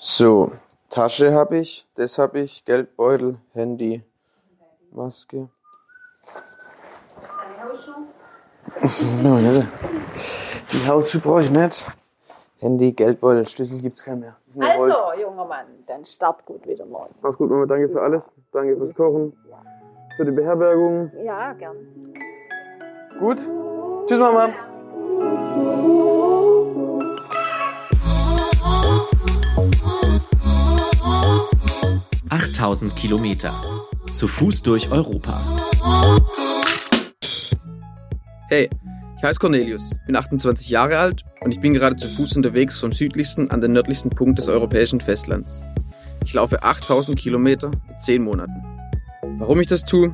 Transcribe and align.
So, 0.00 0.52
Tasche 0.90 1.32
habe 1.32 1.58
ich, 1.58 1.84
das 1.96 2.18
habe 2.18 2.38
ich, 2.38 2.64
Geldbeutel, 2.64 3.36
Handy, 3.52 4.02
Maske. 4.92 5.48
Die 10.72 10.86
Hausschuhe 10.86 11.20
brauche 11.20 11.42
ich 11.42 11.50
nicht. 11.50 11.84
Handy, 12.60 12.92
Geldbeutel, 12.92 13.48
Schlüssel 13.48 13.80
gibt's 13.80 14.04
keinen 14.04 14.20
mehr. 14.20 14.36
Also, 14.60 14.94
Holz. 14.94 15.20
junger 15.20 15.44
Mann, 15.44 15.66
dann 15.88 16.04
start 16.04 16.46
gut 16.46 16.64
wieder 16.64 16.86
morgen. 16.86 17.12
Mach's 17.20 17.36
gut, 17.36 17.50
Mama. 17.50 17.66
Danke 17.66 17.88
für 17.88 18.00
alles. 18.00 18.22
Danke 18.52 18.76
fürs 18.76 18.94
Kochen. 18.94 19.36
Für 20.16 20.24
die 20.24 20.30
Beherbergung. 20.30 21.10
Ja, 21.24 21.52
gern. 21.54 21.76
Gut. 23.18 23.38
Tschüss, 24.06 24.20
Mama. 24.20 24.48
Achttausend 32.58 32.96
Kilometer. 32.96 33.60
Zu 34.12 34.26
Fuß 34.26 34.64
durch 34.64 34.90
Europa. 34.90 35.56
Hey, 38.48 38.68
ich 39.16 39.22
heiße 39.22 39.38
Cornelius, 39.38 39.92
bin 40.06 40.16
28 40.16 40.68
Jahre 40.68 40.98
alt 40.98 41.22
und 41.40 41.52
ich 41.52 41.60
bin 41.60 41.72
gerade 41.72 41.94
zu 41.94 42.08
Fuß 42.08 42.36
unterwegs 42.36 42.80
vom 42.80 42.90
südlichsten 42.90 43.48
an 43.52 43.60
den 43.60 43.74
nördlichsten 43.74 44.10
Punkt 44.10 44.40
des 44.40 44.48
europäischen 44.48 45.00
Festlands. 45.00 45.60
Ich 46.24 46.34
laufe 46.34 46.60
8000 46.60 47.16
Kilometer 47.16 47.70
in 47.90 48.00
10 48.00 48.24
Monaten. 48.24 48.64
Warum 49.38 49.60
ich 49.60 49.68
das 49.68 49.84
tue, 49.84 50.10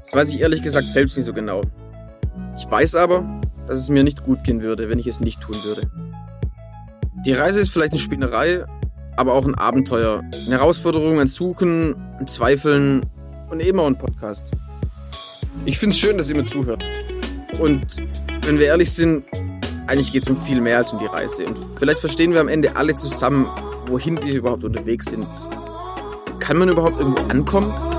das 0.00 0.14
weiß 0.14 0.30
ich 0.30 0.40
ehrlich 0.40 0.62
gesagt 0.62 0.88
selbst 0.88 1.18
nicht 1.18 1.26
so 1.26 1.34
genau. 1.34 1.60
Ich 2.56 2.64
weiß 2.64 2.94
aber, 2.94 3.42
dass 3.66 3.78
es 3.78 3.90
mir 3.90 4.04
nicht 4.04 4.24
gut 4.24 4.42
gehen 4.42 4.62
würde, 4.62 4.88
wenn 4.88 4.98
ich 4.98 5.06
es 5.06 5.20
nicht 5.20 5.42
tun 5.42 5.56
würde. 5.64 5.82
Die 7.26 7.34
Reise 7.34 7.60
ist 7.60 7.68
vielleicht 7.68 7.92
eine 7.92 8.00
Spinnerei, 8.00 8.64
aber 9.18 9.34
auch 9.34 9.44
ein 9.44 9.56
Abenteuer. 9.56 10.22
Eine 10.46 10.58
Herausforderung, 10.58 11.18
ein 11.18 11.26
Suchen, 11.26 11.96
ein 12.20 12.28
Zweifeln 12.28 13.04
und 13.50 13.58
eben 13.60 13.80
auch 13.80 13.88
ein 13.88 13.98
Podcast. 13.98 14.52
Ich 15.64 15.76
finde 15.78 15.94
es 15.94 15.98
schön, 15.98 16.16
dass 16.16 16.30
ihr 16.30 16.36
mir 16.36 16.46
zuhört. 16.46 16.84
Und 17.58 17.96
wenn 18.42 18.60
wir 18.60 18.66
ehrlich 18.66 18.92
sind, 18.92 19.24
eigentlich 19.88 20.12
geht 20.12 20.22
es 20.22 20.30
um 20.30 20.36
viel 20.36 20.60
mehr 20.60 20.78
als 20.78 20.92
um 20.92 21.00
die 21.00 21.06
Reise. 21.06 21.46
Und 21.46 21.58
vielleicht 21.78 21.98
verstehen 21.98 22.32
wir 22.32 22.40
am 22.40 22.46
Ende 22.46 22.76
alle 22.76 22.94
zusammen, 22.94 23.48
wohin 23.88 24.22
wir 24.22 24.34
überhaupt 24.34 24.62
unterwegs 24.62 25.06
sind. 25.06 25.26
Kann 26.38 26.56
man 26.56 26.68
überhaupt 26.68 27.00
irgendwo 27.00 27.20
ankommen? 27.24 27.97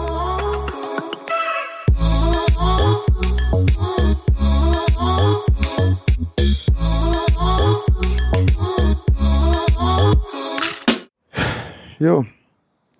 Jo, 11.99 12.25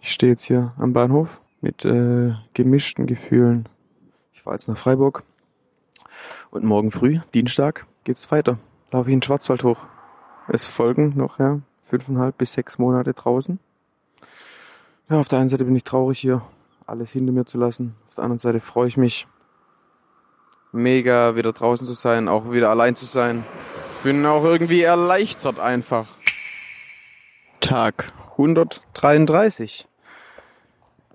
ich 0.02 0.12
stehe 0.12 0.34
jetzt 0.34 0.44
hier 0.44 0.74
am 0.78 0.92
Bahnhof 0.92 1.40
mit 1.62 1.86
äh, 1.86 2.34
gemischten 2.54 3.08
Gefühlen. 3.08 3.70
Ich 4.34 4.42
fahre 4.42 4.58
jetzt 4.58 4.68
nach 4.68 4.76
Freiburg 4.76 5.24
und 6.52 6.66
morgen 6.66 6.92
früh, 6.92 7.20
Dienstag, 7.34 7.86
geht's 8.04 8.30
weiter. 8.30 8.60
Laufe 8.92 9.10
ich 9.10 9.14
in 9.14 9.20
den 9.20 9.24
Schwarzwald 9.24 9.64
hoch. 9.64 9.86
Es 10.50 10.68
folgen 10.68 11.14
noch 11.16 11.40
ja, 11.40 11.62
fünfeinhalb 11.86 12.38
bis 12.38 12.52
sechs 12.52 12.78
Monate 12.78 13.14
draußen. 13.14 13.58
Ja, 15.10 15.18
auf 15.18 15.30
der 15.30 15.40
einen 15.40 15.50
Seite 15.50 15.64
bin 15.64 15.78
ich 15.78 15.86
traurig 15.86 16.20
hier, 16.20 16.42
alles 16.86 17.12
hinter 17.12 17.32
mir 17.32 17.46
zu 17.46 17.58
lassen. 17.58 17.96
Auf 18.10 18.16
der 18.16 18.26
anderen 18.26 18.40
Seite 18.40 18.60
freue 18.60 18.90
ich 18.90 18.98
mich 18.98 19.28
mega 20.74 21.38
wieder 21.38 21.54
draußen 21.54 21.88
zu 21.88 21.94
sein, 21.94 22.28
auch 22.28 22.52
wieder 22.52 22.70
allein 22.70 22.98
zu 22.98 23.06
sein. 23.06 23.46
Bin 24.04 24.26
auch 24.26 24.44
irgendwie 24.44 24.82
erleichtert 24.82 25.58
einfach. 25.58 26.19
Tag 27.60 28.08
133. 28.32 29.88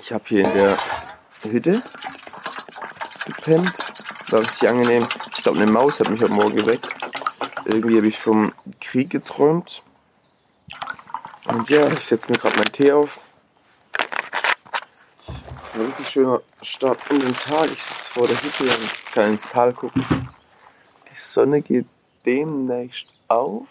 Ich 0.00 0.12
habe 0.12 0.24
hier 0.26 0.46
in 0.46 0.54
der 0.54 0.78
Hütte 1.42 1.82
gepennt. 3.26 3.89
War 4.30 4.40
richtig 4.42 4.68
angenehm. 4.68 5.06
Ich 5.36 5.42
glaube, 5.42 5.60
eine 5.60 5.70
Maus 5.70 5.98
hat 5.98 6.08
mich 6.08 6.22
heute 6.22 6.32
Morgen 6.32 6.54
geweckt. 6.54 6.88
Irgendwie 7.64 7.96
habe 7.96 8.06
ich 8.06 8.16
vom 8.16 8.52
Krieg 8.80 9.10
geträumt. 9.10 9.82
Und 11.46 11.68
ja, 11.68 11.88
ich 11.90 12.00
setze 12.00 12.30
mir 12.30 12.38
gerade 12.38 12.56
meinen 12.56 12.72
Tee 12.72 12.92
auf. 12.92 13.20
Ein 15.74 15.86
richtig 15.86 16.08
schöner 16.08 16.40
Start 16.62 16.98
in 17.10 17.18
den 17.18 17.34
Tag. 17.34 17.70
Ich 17.72 17.82
sitze 17.82 18.04
vor 18.04 18.28
der 18.28 18.36
Hütte 18.40 18.64
und 18.64 19.06
kann 19.12 19.30
ins 19.30 19.48
Tal 19.48 19.72
gucken. 19.72 20.04
Die 21.10 21.18
Sonne 21.18 21.60
geht 21.60 21.86
demnächst 22.24 23.06
auf. 23.26 23.66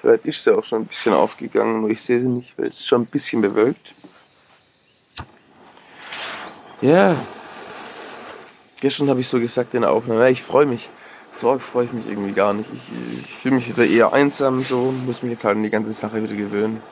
Vielleicht 0.00 0.26
ist 0.26 0.44
sie 0.44 0.56
auch 0.56 0.64
schon 0.64 0.82
ein 0.82 0.86
bisschen 0.86 1.12
aufgegangen, 1.12 1.80
nur 1.80 1.90
ich 1.90 2.00
sehe 2.00 2.20
sie 2.20 2.28
nicht, 2.28 2.56
weil 2.56 2.68
es 2.68 2.86
schon 2.86 3.02
ein 3.02 3.06
bisschen 3.06 3.42
bewölkt. 3.42 3.94
Ja, 6.80 7.16
Gestern 8.80 9.10
habe 9.10 9.20
ich 9.20 9.28
so 9.28 9.38
gesagt 9.38 9.74
in 9.74 9.82
der 9.82 9.92
Aufnahme, 9.92 10.30
ich 10.30 10.42
freue 10.42 10.66
mich. 10.66 10.88
Sorge 11.32 11.60
freue 11.60 11.84
ich 11.84 11.92
mich 11.92 12.06
irgendwie 12.08 12.32
gar 12.32 12.54
nicht. 12.54 12.68
Ich, 12.72 13.20
ich 13.20 13.34
fühle 13.34 13.56
mich 13.56 13.68
wieder 13.68 13.86
eher 13.86 14.12
einsam, 14.12 14.64
so 14.64 14.92
muss 15.06 15.22
mich 15.22 15.32
jetzt 15.32 15.44
halt 15.44 15.56
an 15.56 15.62
die 15.62 15.70
ganze 15.70 15.92
Sache 15.92 16.22
wieder 16.22 16.34
gewöhnen. 16.34 16.82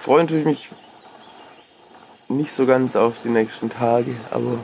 Freuen 0.00 0.26
tue 0.28 0.38
ich 0.38 0.44
mich 0.44 0.68
nicht 2.28 2.52
so 2.52 2.64
ganz 2.66 2.96
auf 2.96 3.16
die 3.24 3.28
nächsten 3.28 3.68
Tage, 3.68 4.14
aber, 4.30 4.58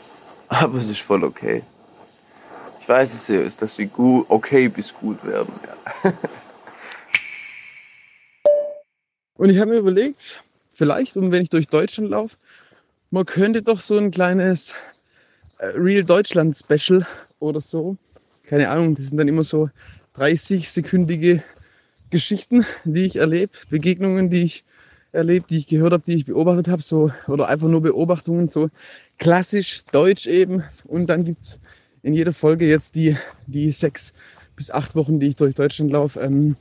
aber 0.48 0.78
es 0.78 0.88
ist 0.88 1.00
voll 1.00 1.24
okay. 1.24 1.62
Ich 2.80 2.88
weiß 2.88 3.14
es 3.14 3.30
ist, 3.30 3.62
dass 3.62 3.76
sie 3.76 3.86
gut, 3.86 4.26
okay 4.28 4.68
bis 4.68 4.92
gut 4.92 5.24
werden. 5.24 5.52
Ja. 6.02 6.12
Und 9.36 9.50
ich 9.50 9.58
habe 9.58 9.70
mir 9.70 9.78
überlegt, 9.78 10.42
vielleicht, 10.70 11.16
und 11.16 11.32
wenn 11.32 11.42
ich 11.42 11.50
durch 11.50 11.66
Deutschland 11.66 12.10
laufe, 12.10 12.36
man 13.10 13.26
könnte 13.26 13.62
doch 13.62 13.80
so 13.80 13.98
ein 13.98 14.10
kleines 14.12 14.76
Real 15.60 16.04
Deutschland 16.04 16.56
Special 16.56 17.06
oder 17.38 17.60
so. 17.60 17.96
Keine 18.46 18.68
Ahnung, 18.68 18.94
das 18.94 19.08
sind 19.08 19.18
dann 19.18 19.28
immer 19.28 19.44
so 19.44 19.68
30-sekündige 20.16 21.42
Geschichten, 22.10 22.64
die 22.84 23.06
ich 23.06 23.16
erlebe, 23.16 23.52
Begegnungen, 23.70 24.30
die 24.30 24.44
ich 24.44 24.64
erlebt, 25.12 25.50
die 25.50 25.58
ich 25.58 25.66
gehört 25.66 25.92
habe, 25.92 26.02
die 26.04 26.14
ich 26.14 26.24
beobachtet 26.26 26.68
habe, 26.68 26.82
so 26.82 27.10
oder 27.28 27.48
einfach 27.48 27.68
nur 27.68 27.82
Beobachtungen, 27.82 28.48
so 28.48 28.68
klassisch 29.18 29.84
deutsch 29.92 30.26
eben. 30.26 30.62
Und 30.86 31.06
dann 31.08 31.24
gibt's 31.24 31.60
in 32.02 32.12
jeder 32.12 32.32
Folge 32.32 32.68
jetzt 32.68 32.94
die, 32.94 33.16
die 33.46 33.70
sechs 33.70 34.12
bis 34.56 34.70
acht 34.70 34.94
Wochen, 34.94 35.20
die 35.20 35.28
ich 35.28 35.36
durch 35.36 35.54
Deutschland 35.54 35.90
laufe, 35.90 36.20
ähm, 36.20 36.56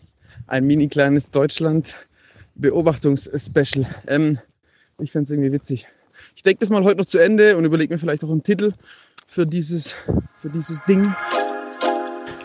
ein 0.48 0.66
mini 0.66 0.88
kleines 0.88 1.30
Deutschland 1.30 2.08
Beobachtungs-Special. 2.56 3.86
Ähm, 4.08 4.40
ich 5.00 5.12
fände 5.12 5.24
es 5.24 5.32
irgendwie 5.32 5.52
witzig. 5.52 5.88
Ich 6.36 6.42
denke 6.42 6.60
das 6.60 6.70
mal 6.70 6.84
heute 6.84 6.98
noch 6.98 7.06
zu 7.06 7.20
Ende 7.20 7.56
und 7.58 7.66
überlege 7.66 7.94
mir 7.94 8.00
vielleicht 8.00 8.24
auch 8.24 8.32
einen 8.32 8.42
Titel 8.42 8.74
für 9.28 9.46
dieses, 9.46 9.96
für 10.36 10.50
dieses 10.50 10.84
Ding. 10.86 11.14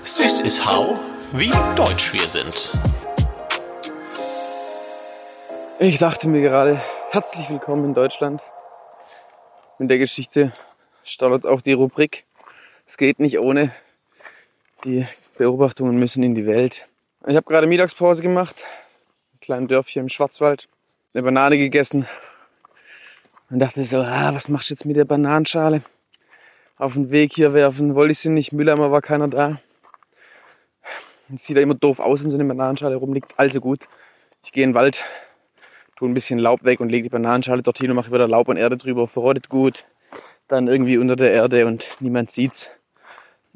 This 0.04 0.40
is 0.40 0.64
how, 0.64 0.98
wie 1.32 1.50
deutsch 1.74 2.12
wir 2.12 2.28
sind. 2.28 2.72
Ich 5.78 5.98
dachte 5.98 6.28
mir 6.28 6.42
gerade, 6.42 6.80
herzlich 7.10 7.48
willkommen 7.48 7.86
in 7.86 7.94
Deutschland. 7.94 8.42
Mit 9.78 9.90
der 9.90 9.98
Geschichte 9.98 10.52
startet 11.02 11.46
auch 11.46 11.62
die 11.62 11.72
Rubrik. 11.72 12.26
Es 12.86 12.98
geht 12.98 13.20
nicht 13.20 13.38
ohne. 13.38 13.72
Die 14.84 15.06
Beobachtungen 15.38 15.98
müssen 15.98 16.22
in 16.22 16.34
die 16.34 16.46
Welt. 16.46 16.86
Ich 17.26 17.36
habe 17.36 17.46
gerade 17.46 17.66
Mittagspause 17.66 18.22
gemacht. 18.22 18.66
Ein 19.34 19.40
kleines 19.40 19.68
Dörfchen 19.68 20.02
im 20.02 20.08
Schwarzwald. 20.08 20.68
Eine 21.14 21.22
Banane 21.22 21.56
gegessen. 21.56 22.06
Und 23.50 23.60
dachte 23.60 23.82
so, 23.82 23.98
ah, 23.98 24.34
was 24.34 24.48
machst 24.48 24.68
du 24.68 24.74
jetzt 24.74 24.84
mit 24.84 24.96
der 24.96 25.06
Bananenschale? 25.06 25.82
Auf 26.76 26.94
den 26.94 27.10
Weg 27.10 27.32
hier 27.32 27.54
werfen. 27.54 27.94
Wollte 27.94 28.12
ich 28.12 28.18
sie 28.18 28.28
nicht. 28.28 28.52
Mülleimer 28.52 28.90
war 28.90 29.00
keiner 29.00 29.28
da. 29.28 29.60
Sieht 31.34 31.56
ja 31.56 31.62
immer 31.62 31.74
doof 31.74 31.98
aus, 31.98 32.22
wenn 32.22 32.30
so 32.30 32.36
eine 32.36 32.44
Bananenschale 32.44 32.96
rumliegt. 32.96 33.32
Also 33.36 33.60
gut. 33.60 33.88
Ich 34.44 34.52
gehe 34.52 34.64
in 34.64 34.70
den 34.70 34.74
Wald, 34.74 35.04
tue 35.96 36.08
ein 36.08 36.14
bisschen 36.14 36.38
Laub 36.38 36.64
weg 36.64 36.80
und 36.80 36.88
lege 36.88 37.04
die 37.04 37.08
Bananenschale 37.08 37.62
dorthin 37.62 37.90
und 37.90 37.96
mache 37.96 38.12
wieder 38.12 38.28
Laub 38.28 38.48
und 38.48 38.56
Erde 38.56 38.76
drüber. 38.76 39.06
Verrottet 39.06 39.48
gut. 39.48 39.84
Dann 40.46 40.68
irgendwie 40.68 40.96
unter 40.96 41.16
der 41.16 41.32
Erde 41.32 41.66
und 41.66 41.86
niemand 42.00 42.30
sieht's. 42.30 42.70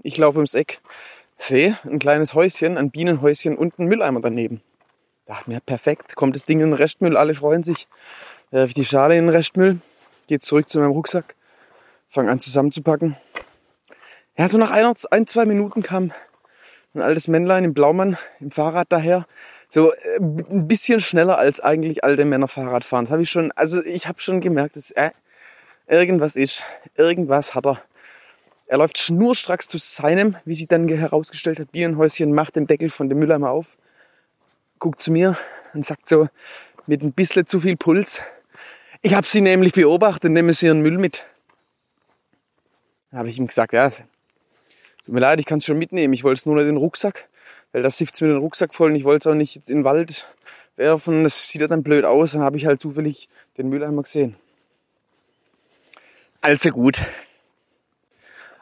Ich 0.03 0.19
laufe 0.19 0.39
ums 0.39 0.55
Eck, 0.55 0.81
sehe 1.37 1.79
ein 1.85 1.99
kleines 1.99 2.35
Häuschen, 2.35 2.77
ein 2.77 2.91
Bienenhäuschen 2.91 3.57
und 3.57 3.79
einen 3.79 3.89
Mülleimer 3.89 4.21
daneben. 4.21 4.63
Dachte 5.27 5.49
mir, 5.49 5.61
perfekt, 5.61 6.17
kommt 6.17 6.35
das 6.35 6.45
Ding 6.45 6.61
in 6.61 6.71
den 6.71 6.75
Restmüll, 6.75 7.17
alle 7.17 7.35
freuen 7.35 7.63
sich. 7.63 7.87
Werfe 8.53 8.69
ich 8.69 8.75
die 8.75 8.85
Schale 8.85 9.17
in 9.17 9.25
den 9.25 9.35
Restmüll, 9.35 9.79
gehe 10.27 10.39
zurück 10.39 10.69
zu 10.69 10.79
meinem 10.79 10.91
Rucksack, 10.91 11.37
fange 12.11 12.31
an 12.31 12.39
zusammenzupacken. 12.39 13.17
Ja, 14.37 14.47
so 14.47 14.59
nach 14.59 14.71
ein, 14.71 14.85
ein, 15.11 15.27
zwei 15.27 15.47
Minuten 15.47 15.83
kam 15.83 16.13
ein 16.93 17.01
altes 17.01 17.29
Männlein 17.29 17.65
im 17.65 17.73
Blaumann 17.73 18.19
im 18.41 18.51
Fahrrad 18.51 18.93
daher. 18.93 19.27
So 19.71 19.95
äh, 19.95 20.19
ein 20.19 20.69
bisschen 20.69 21.01
schneller 21.01 21.39
als 21.39 21.61
eigentlich 21.61 22.05
alte 22.05 22.27
Männer 22.27 22.47
Fahrrad 22.47 22.85
fahren. 22.85 23.07
Das 23.07 23.13
habe 23.13 23.23
ich 23.23 23.31
schon, 23.31 23.53
also 23.53 23.83
ich 23.83 24.07
habe 24.07 24.21
schon 24.21 24.43
gemerkt, 24.43 24.77
dass 24.77 24.91
äh, 24.91 25.13
irgendwas 25.87 26.37
ist. 26.37 26.63
Irgendwas 26.95 27.55
hat 27.55 27.65
er. 27.65 27.81
Er 28.67 28.77
läuft 28.77 28.99
schnurstracks 28.99 29.67
zu 29.67 29.79
seinem, 29.79 30.37
wie 30.45 30.55
sie 30.55 30.67
dann 30.67 30.87
herausgestellt 30.89 31.59
hat, 31.59 31.73
Bienenhäuschen, 31.73 32.35
macht 32.35 32.57
den 32.57 32.67
Deckel 32.67 32.91
von 32.91 33.09
dem 33.09 33.19
Mülleimer 33.19 33.51
auf, 33.51 33.79
guckt 34.79 35.01
zu 35.01 35.11
mir 35.11 35.39
und 35.73 35.87
sagt 35.87 36.07
so 36.07 36.29
mit 36.87 37.03
ein 37.03 37.13
bisschen 37.13 37.47
zu 37.47 37.59
viel 37.59 37.77
Puls, 37.79 38.23
ich 39.03 39.15
habe 39.15 39.27
sie 39.27 39.41
nämlich 39.41 39.73
beobachtet, 39.73 40.31
nehme 40.31 40.53
sie 40.53 40.67
ihren 40.67 40.81
Müll 40.81 40.97
mit. 40.97 41.25
Da 43.11 43.19
habe 43.19 43.29
ich 43.29 43.39
ihm 43.39 43.47
gesagt, 43.47 43.73
ja, 43.73 43.91
tut 43.91 44.05
mir 45.07 45.21
leid, 45.21 45.41
ich 45.41 45.47
kann 45.47 45.59
es 45.59 45.67
schon 45.67 45.79
mitnehmen. 45.79 46.15
Ich 46.15 46.25
wollte 46.25 46.39
es 46.39 46.47
nur 46.47 46.59
in 46.59 46.67
den 46.67 46.77
Rucksack, 46.77 47.29
weil 47.73 47.83
das 47.83 47.99
sifft 47.99 48.21
mir 48.21 48.29
den 48.29 48.39
Rucksack 48.39 48.75
voll 48.75 48.91
und 48.91 48.97
ich 48.97 49.05
wollte 49.05 49.29
es 49.29 49.33
auch 49.33 49.37
nicht 49.37 49.55
jetzt 49.55 49.69
in 49.69 49.79
den 49.79 49.85
Wald 49.85 50.27
werfen. 50.77 51.25
Das 51.25 51.49
sieht 51.49 51.61
ja 51.61 51.69
dann 51.69 51.83
blöd 51.83 52.05
aus. 52.05 52.33
Dann 52.33 52.43
habe 52.43 52.57
ich 52.57 52.67
halt 52.67 52.81
zufällig 52.81 53.29
den 53.59 53.69
Mülleimer 53.69 54.03
gesehen. 54.03 54.37
Also 56.41 56.71
gut. 56.71 57.03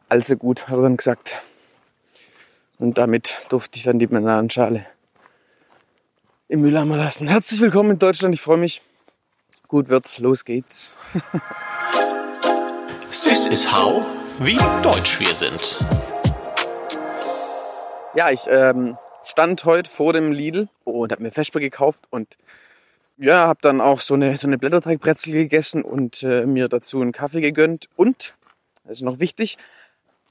Also 0.09 0.37
gut, 0.37 0.69
hat 0.69 0.79
er 0.79 0.83
dann 0.83 0.97
gesagt. 0.97 1.41
Und 2.79 2.99
damit 2.99 3.47
durfte 3.51 3.77
ich 3.77 3.85
dann 3.85 3.99
die 3.99 4.07
Bananenschale 4.07 4.87
im 6.49 6.63
Mülleimer 6.63 6.97
lassen. 6.97 7.29
Herzlich 7.29 7.61
willkommen 7.61 7.93
in 7.93 7.99
Deutschland, 7.99 8.35
ich 8.35 8.41
freue 8.41 8.57
mich. 8.57 8.83
Gut 9.70 9.88
wird's, 9.88 10.19
los 10.19 10.44
geht's. 10.44 10.93
This 13.12 13.46
is 13.46 13.70
how, 13.70 14.05
wie 14.40 14.58
deutsch 14.82 15.20
wir 15.20 15.32
sind. 15.37 15.78
Ja, 18.17 18.31
ich 18.31 18.49
ähm, 18.49 18.99
stand 19.22 19.64
heute 19.64 19.88
vor 19.88 20.12
dem 20.12 20.32
Lidl 20.32 20.69
und 20.82 21.12
habe 21.12 21.22
mir 21.22 21.31
Vesper 21.31 21.61
gekauft 21.61 22.02
und 22.11 22.37
ja, 23.17 23.46
habe 23.46 23.61
dann 23.62 23.81
auch 23.81 24.00
so 24.00 24.14
eine, 24.14 24.37
so 24.37 24.49
eine 24.49 24.58
Blätterteigbrezel 24.58 25.34
gegessen 25.34 25.82
und 25.82 26.25
äh, 26.25 26.46
mir 26.46 26.69
dazu 26.69 27.00
einen 27.00 27.12
Kaffee 27.12 27.40
gegönnt 27.40 27.88
und, 27.94 28.34
das 28.82 28.99
ist 28.99 29.02
noch 29.02 29.20
wichtig, 29.20 29.56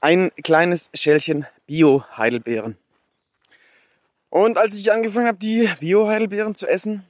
ein 0.02 0.32
kleines 0.42 0.90
Schälchen 0.92 1.46
Bio-Heidelbeeren. 1.66 2.76
Und 4.28 4.58
als 4.58 4.78
ich 4.78 4.92
angefangen 4.92 5.28
habe, 5.28 5.38
die 5.38 5.66
Bio-Heidelbeeren 5.80 6.54
zu 6.54 6.66
essen, 6.66 7.06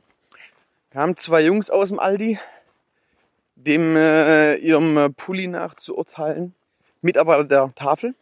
kamen 0.90 1.16
zwei 1.16 1.42
Jungs 1.42 1.70
aus 1.70 1.88
dem 1.88 1.98
Aldi, 1.98 2.38
dem 3.54 3.96
äh, 3.96 4.56
ihrem 4.56 5.14
Pulli 5.14 5.46
nach 5.46 5.74
zu 5.74 5.96
urteilen, 5.96 6.54
Mitarbeiter 7.00 7.44
der 7.44 7.72
Tafel. 7.74 8.14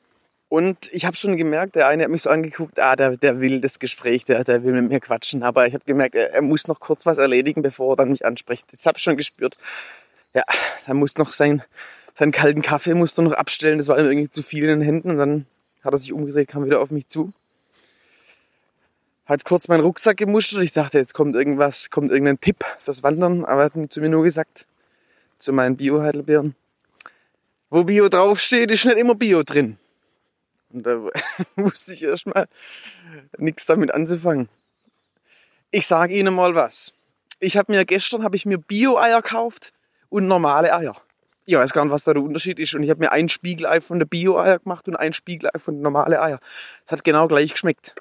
Und 0.51 0.91
ich 0.93 1.05
habe 1.05 1.15
schon 1.15 1.37
gemerkt, 1.37 1.75
der 1.75 1.89
eine 1.89 2.05
hat 2.05 2.11
mich 2.11 2.23
so 2.23 2.31
angeguckt, 2.31 2.81
ah, 2.81 2.97
der, 2.97 3.19
der 3.19 3.41
will 3.41 3.61
das 3.61 3.79
Gespräch, 3.79 4.25
der, 4.25 4.45
der 4.45 4.65
will 4.65 4.73
mit 4.73 4.91
mir 4.91 5.01
quatschen. 5.01 5.43
Aber 5.43 5.67
ich 5.67 5.75
habe 5.75 5.85
gemerkt, 5.85 6.15
er, 6.15 6.33
er, 6.33 6.43
muss 6.43 6.69
noch 6.69 6.81
kurz 6.81 7.05
was 7.05 7.19
erledigen, 7.19 7.61
bevor 7.61 7.93
er 7.93 7.97
dann 7.97 8.11
mich 8.11 8.25
anspricht. 8.25 8.73
Das 8.73 8.87
habe 8.87 8.97
ich 8.97 9.03
schon 9.03 9.19
gespürt. 9.19 9.59
Ja, 10.35 10.45
er 10.87 10.95
muss 10.95 11.19
noch 11.19 11.31
sein, 11.31 11.63
seinen 12.15 12.33
kalten 12.33 12.63
Kaffee 12.63 12.95
musste 12.95 13.23
noch 13.23 13.33
abstellen. 13.33 13.77
Das 13.77 13.89
war 13.89 13.99
ihm 13.99 14.07
irgendwie 14.07 14.31
zu 14.31 14.43
viel 14.43 14.65
in 14.65 14.81
den 14.81 14.81
Händen. 14.81 15.11
Und 15.11 15.19
dann 15.19 15.47
hat 15.85 15.93
er 15.93 15.99
sich 15.99 16.15
umgedreht, 16.15 16.49
kam 16.49 16.65
wieder 16.65 16.81
auf 16.81 16.91
mich 16.91 17.09
zu 17.09 17.33
hat 19.29 19.45
kurz 19.45 19.69
meinen 19.69 19.83
Rucksack 19.83 20.17
gemuschelt. 20.17 20.65
Ich 20.65 20.73
dachte, 20.73 20.99
jetzt 20.99 21.13
kommt 21.13 21.37
irgendwas, 21.37 21.91
kommt 21.91 22.11
irgendein 22.11 22.41
Tipp 22.41 22.65
fürs 22.81 23.03
Wandern, 23.03 23.45
aber 23.45 23.63
er 23.63 23.65
hat 23.67 23.93
zu 23.93 24.01
mir 24.01 24.09
nur 24.09 24.25
gesagt, 24.25 24.67
zu 25.37 25.53
meinen 25.53 25.77
Bio-Heidelbeeren, 25.77 26.57
wo 27.71 27.85
Bio 27.85 28.09
draufsteht, 28.09 28.71
ist 28.71 28.87
nicht 28.87 28.97
immer 28.97 29.15
Bio 29.15 29.43
drin. 29.43 29.77
Und 30.71 30.85
da 30.85 30.99
wusste 31.57 31.93
ich 31.93 32.03
erstmal 32.03 32.49
nichts 33.37 33.67
damit 33.67 33.93
anzufangen. 33.93 34.49
Ich 35.71 35.87
sage 35.87 36.15
Ihnen 36.15 36.35
mal 36.35 36.55
was. 36.55 36.95
Ich 37.39 37.57
habe 37.57 37.71
mir 37.71 37.85
gestern 37.85 38.25
habe 38.25 38.35
ich 38.35 38.47
mir 38.47 38.59
Bio-Eier 38.59 39.23
gekauft 39.23 39.73
und 40.09 40.27
normale 40.27 40.75
Eier. 40.75 40.97
Ich 41.45 41.55
weiß 41.55 41.73
gar 41.73 41.85
nicht, 41.85 41.93
was 41.93 42.05
da 42.05 42.15
der 42.15 42.23
Unterschied 42.23 42.59
ist. 42.59 42.75
Und 42.75 42.83
ich 42.83 42.91
habe 42.91 43.01
mir 43.01 43.13
ein 43.13 43.29
Spiegelei 43.29 43.81
von 43.81 43.99
der 43.99 44.07
Bio-Eier 44.07 44.59
gemacht 44.59 44.89
und 44.89 44.97
ein 44.97 45.13
Spiegelei 45.13 45.53
von 45.57 45.81
normale 45.81 46.21
Eier. 46.21 46.41
Es 46.85 46.93
hat 46.93 47.05
genau 47.05 47.29
gleich 47.29 47.53
geschmeckt. 47.53 47.95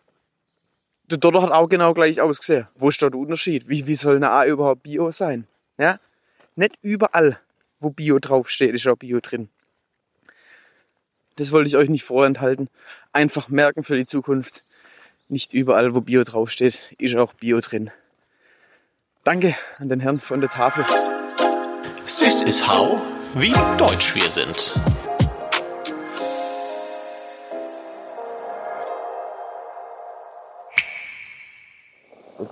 Der 1.10 1.18
Dotter 1.18 1.42
hat 1.42 1.52
auch 1.52 1.70
genau 1.70 1.94
gleich 1.94 2.20
ausgesehen. 2.20 2.68
Wo 2.76 2.90
ist 2.90 3.02
da 3.02 3.10
der 3.10 3.20
Unterschied? 3.20 3.70
Wie, 3.70 3.88
wie 3.88 3.96
soll 3.96 4.18
eine 4.18 4.30
A 4.30 4.46
überhaupt 4.46 4.84
Bio 4.84 5.10
sein? 5.12 5.48
Ja? 5.78 6.00
Nicht 6.56 6.78
überall, 6.82 7.40
wo 7.80 7.92
Bio 7.92 8.20
draufsteht, 8.20 8.76
ist 8.76 8.88
auch 8.88 8.98
Bio 8.98 9.20
drin. 9.22 9.50
Das 11.38 11.52
wollte 11.52 11.68
ich 11.68 11.78
euch 11.78 11.90
nicht 11.90 12.04
vorenthalten. 12.04 12.68
Einfach 13.14 13.48
merken 13.48 13.84
für 13.84 13.96
die 13.96 14.06
Zukunft. 14.06 14.64
Nicht 15.30 15.54
überall, 15.54 15.96
wo 15.96 16.02
Bio 16.02 16.24
draufsteht, 16.24 16.80
ist 16.98 17.16
auch 17.16 17.34
Bio 17.34 17.62
drin. 17.62 17.92
Danke 19.24 19.56
an 19.78 19.88
den 19.88 20.00
Herrn 20.00 20.20
von 20.20 20.42
der 20.42 20.50
Tafel. 20.50 20.86
This 22.06 22.42
is 22.42 22.68
how, 22.68 23.02
wie 23.36 23.54
deutsch 23.78 24.16
wir 24.16 24.30
sind. 24.30 24.74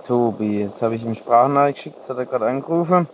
Tobi, 0.06 0.60
jetzt 0.62 0.80
habe 0.82 0.94
ich 0.94 1.02
ihm 1.02 1.14
Sprachnachricht 1.14 1.76
geschickt, 1.76 1.96
jetzt 1.96 2.08
hat 2.10 2.18
er 2.18 2.26
gerade 2.26 2.46
angerufen. 2.46 3.08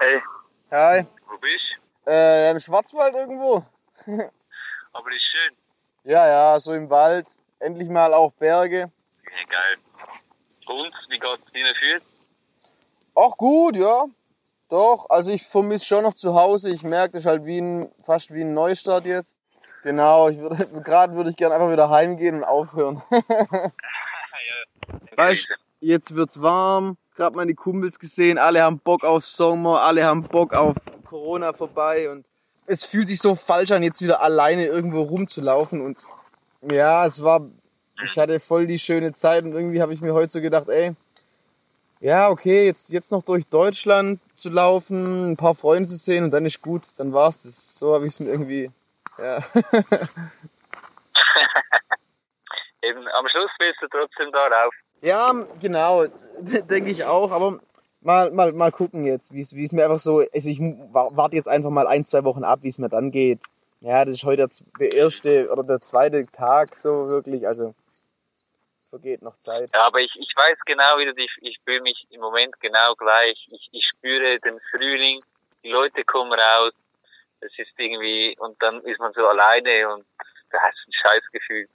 Hey, 0.00 0.22
Hi. 0.70 1.06
wo 1.28 1.38
bist 1.38 1.78
Äh, 2.06 2.50
im 2.50 2.60
Schwarzwald 2.60 3.14
irgendwo? 3.14 3.64
du? 4.04 4.12
Aber 4.92 5.10
das 5.10 5.16
ist 5.16 5.24
schön. 5.24 5.56
Ja, 6.04 6.26
ja, 6.28 6.60
so 6.60 6.74
im 6.74 6.90
Wald. 6.90 7.28
Endlich 7.58 7.88
mal 7.88 8.12
auch 8.12 8.32
Berge. 8.32 8.90
Ja, 9.24 9.48
geil. 9.48 9.76
Und, 10.66 10.92
wie 11.08 11.18
geht's 11.18 11.52
dir 11.52 11.74
fühlt? 11.74 12.02
Ach 13.14 13.36
gut, 13.36 13.76
ja. 13.76 14.04
Doch, 14.68 15.08
also 15.10 15.30
ich 15.30 15.46
vermisse 15.46 15.86
schon 15.86 16.02
noch 16.02 16.14
zu 16.14 16.34
Hause. 16.34 16.70
Ich 16.70 16.82
merke, 16.82 17.12
das 17.12 17.20
ist 17.20 17.26
halt 17.26 17.44
wie 17.44 17.60
ein, 17.60 17.92
fast 18.02 18.34
wie 18.34 18.42
ein 18.42 18.52
Neustart 18.54 19.04
jetzt. 19.04 19.38
Genau, 19.84 20.28
ich 20.28 20.38
würde, 20.38 20.66
gerade 20.82 21.14
würde 21.14 21.30
ich 21.30 21.36
gerne 21.36 21.54
einfach 21.54 21.70
wieder 21.70 21.88
heimgehen 21.90 22.36
und 22.36 22.44
aufhören. 22.44 23.02
Weißt, 25.16 25.46
jetzt 25.82 26.14
wird's 26.14 26.40
warm, 26.40 26.96
gerade 27.16 27.36
meine 27.36 27.54
Kumpels 27.54 27.98
gesehen, 27.98 28.38
alle 28.38 28.62
haben 28.62 28.78
Bock 28.78 29.04
auf 29.04 29.24
Sommer, 29.24 29.82
alle 29.82 30.04
haben 30.04 30.22
Bock 30.22 30.54
auf 30.54 30.76
Corona 31.04 31.52
vorbei 31.52 32.10
und 32.10 32.24
es 32.66 32.84
fühlt 32.84 33.08
sich 33.08 33.20
so 33.20 33.34
falsch 33.34 33.72
an, 33.72 33.82
jetzt 33.82 34.00
wieder 34.00 34.22
alleine 34.22 34.66
irgendwo 34.66 35.02
rumzulaufen 35.02 35.80
und 35.80 35.98
ja, 36.70 37.04
es 37.04 37.22
war, 37.22 37.44
ich 38.04 38.16
hatte 38.16 38.40
voll 38.40 38.66
die 38.66 38.78
schöne 38.78 39.12
Zeit 39.12 39.44
und 39.44 39.52
irgendwie 39.52 39.82
habe 39.82 39.92
ich 39.92 40.00
mir 40.00 40.14
heute 40.14 40.32
so 40.32 40.40
gedacht, 40.40 40.68
ey, 40.68 40.94
ja, 42.00 42.30
okay, 42.30 42.66
jetzt, 42.66 42.90
jetzt 42.90 43.12
noch 43.12 43.22
durch 43.22 43.46
Deutschland 43.46 44.20
zu 44.34 44.50
laufen, 44.50 45.32
ein 45.32 45.36
paar 45.36 45.54
Freunde 45.54 45.88
zu 45.88 45.96
sehen 45.96 46.24
und 46.24 46.30
dann 46.30 46.46
ist 46.46 46.62
gut, 46.62 46.82
dann 46.96 47.12
war's 47.12 47.42
das. 47.42 47.78
So 47.78 47.94
habe 47.94 48.06
ich 48.06 48.14
es 48.14 48.20
mir 48.20 48.30
irgendwie, 48.30 48.70
ja. 49.18 49.36
Eben, 52.82 53.06
am 53.06 53.28
Schluss 53.28 53.50
willst 53.58 53.80
du 53.82 53.86
trotzdem 53.88 54.32
darauf. 54.32 54.74
Ja, 55.02 55.32
genau, 55.60 56.04
denke 56.38 56.90
ich 56.90 57.04
auch, 57.04 57.32
aber 57.32 57.58
mal, 58.02 58.30
mal, 58.30 58.52
mal 58.52 58.70
gucken 58.70 59.04
jetzt, 59.04 59.32
wie 59.34 59.40
es 59.40 59.72
mir 59.72 59.84
einfach 59.84 59.98
so, 59.98 60.20
also 60.32 60.48
ich 60.48 60.60
wa- 60.60 61.10
warte 61.12 61.34
jetzt 61.36 61.48
einfach 61.48 61.70
mal 61.70 61.88
ein, 61.88 62.06
zwei 62.06 62.22
Wochen 62.24 62.44
ab, 62.44 62.60
wie 62.62 62.68
es 62.68 62.78
mir 62.78 62.88
dann 62.88 63.10
geht. 63.10 63.40
Ja, 63.80 64.04
das 64.04 64.14
ist 64.14 64.24
heute 64.24 64.48
der 64.78 64.92
erste 64.92 65.50
oder 65.50 65.64
der 65.64 65.80
zweite 65.80 66.24
Tag 66.30 66.76
so 66.76 67.08
wirklich, 67.08 67.46
also 67.48 67.74
vergeht 68.90 69.22
noch 69.22 69.36
Zeit. 69.40 69.70
Ja, 69.74 69.86
aber 69.88 70.00
ich, 70.00 70.12
ich 70.20 70.32
weiß 70.36 70.56
genau, 70.66 70.98
wie 70.98 71.06
du 71.06 71.14
dich, 71.14 71.30
ich 71.40 71.58
fühle 71.64 71.80
mich 71.80 72.06
im 72.10 72.20
Moment 72.20 72.54
genau 72.60 72.94
gleich. 72.94 73.48
Ich, 73.50 73.68
ich 73.72 73.84
spüre 73.84 74.38
den 74.38 74.60
Frühling, 74.70 75.20
die 75.64 75.70
Leute 75.70 76.04
kommen 76.04 76.32
raus, 76.32 76.72
es 77.40 77.50
ist 77.58 77.72
irgendwie, 77.76 78.36
und 78.38 78.56
dann 78.62 78.80
ist 78.82 79.00
man 79.00 79.12
so 79.14 79.26
alleine 79.26 79.92
und 79.92 80.04
da 80.52 80.58
hast 80.60 80.76
du 80.84 80.90
ein 80.90 80.92
Scheißgefühl. 80.92 81.66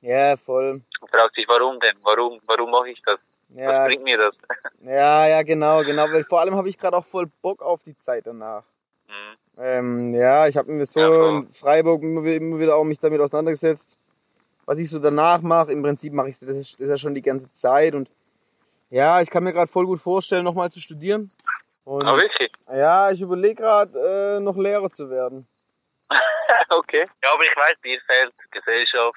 Ja, 0.00 0.36
voll. 0.36 0.82
Und 1.00 1.10
fragt 1.10 1.34
sich, 1.34 1.46
warum 1.48 1.78
denn? 1.80 1.96
Warum, 2.02 2.40
warum 2.46 2.70
mache 2.70 2.90
ich 2.90 3.02
das? 3.02 3.18
Was 3.48 3.56
Ja, 3.56 3.84
bringt 3.86 4.02
mir 4.04 4.16
das? 4.18 4.34
ja, 4.82 5.26
ja, 5.26 5.42
genau, 5.42 5.82
genau, 5.82 6.10
weil 6.10 6.24
vor 6.24 6.40
allem 6.40 6.54
habe 6.54 6.68
ich 6.68 6.78
gerade 6.78 6.96
auch 6.96 7.04
voll 7.04 7.26
Bock 7.42 7.62
auf 7.62 7.82
die 7.82 7.96
Zeit 7.96 8.26
danach. 8.26 8.64
Hm. 9.06 9.36
Ähm, 9.58 10.14
ja, 10.14 10.46
ich 10.46 10.56
habe 10.56 10.70
mir 10.70 10.86
so 10.86 11.00
Ja, 11.00 11.28
in 11.28 11.46
Freiburg 11.48 12.02
immer 12.02 12.22
wieder 12.24 12.76
auch 12.76 12.84
mich 12.84 12.98
damit 12.98 13.20
auseinandergesetzt, 13.20 13.96
was 14.64 14.78
ich 14.78 14.88
so 14.88 14.98
danach 14.98 15.40
mache. 15.42 15.72
Im 15.72 15.82
Prinzip 15.82 16.12
mache 16.12 16.28
ich 16.30 16.38
das, 16.38 16.48
ist- 16.50 16.74
das 16.74 16.80
ist 16.80 16.88
ja 16.90 16.98
schon 16.98 17.14
die 17.14 17.22
ganze 17.22 17.50
Zeit 17.52 17.94
und 17.94 18.08
ja, 18.88 19.20
ich 19.20 19.30
kann 19.30 19.44
mir 19.44 19.52
gerade 19.52 19.70
voll 19.70 19.86
gut 19.86 20.00
vorstellen, 20.00 20.44
nochmal 20.44 20.70
zu 20.70 20.80
studieren. 20.80 21.30
Und 21.84 22.06
Ah, 22.06 22.16
wirklich? 22.16 22.50
ja, 22.72 23.10
ich 23.10 23.20
überlege 23.20 23.56
gerade, 23.56 24.36
äh, 24.36 24.40
noch 24.40 24.56
Lehrer 24.56 24.90
zu 24.90 25.10
werden. 25.10 25.46
okay. 26.70 27.06
Ja, 27.22 27.32
aber 27.34 27.44
ich 27.44 27.56
weiß, 27.56 27.76
dir 27.84 28.00
fehlt 28.06 28.32
Gesellschaft, 28.50 29.16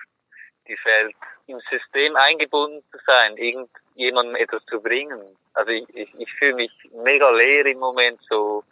dir 0.67 0.77
fehlt 0.77 1.15
im 1.47 1.59
System 1.69 2.15
eingebunden 2.15 2.83
zu 2.91 2.97
sein, 3.05 3.35
irgendjemandem 3.37 4.35
etwas 4.35 4.65
zu 4.65 4.79
bringen. 4.81 5.19
Also 5.53 5.71
ich, 5.71 5.85
ich, 5.95 6.09
ich 6.19 6.33
fühle 6.33 6.55
mich 6.55 6.71
mega 7.03 7.29
leer 7.31 7.65
im 7.65 7.79
Moment 7.79 8.19
so. 8.29 8.63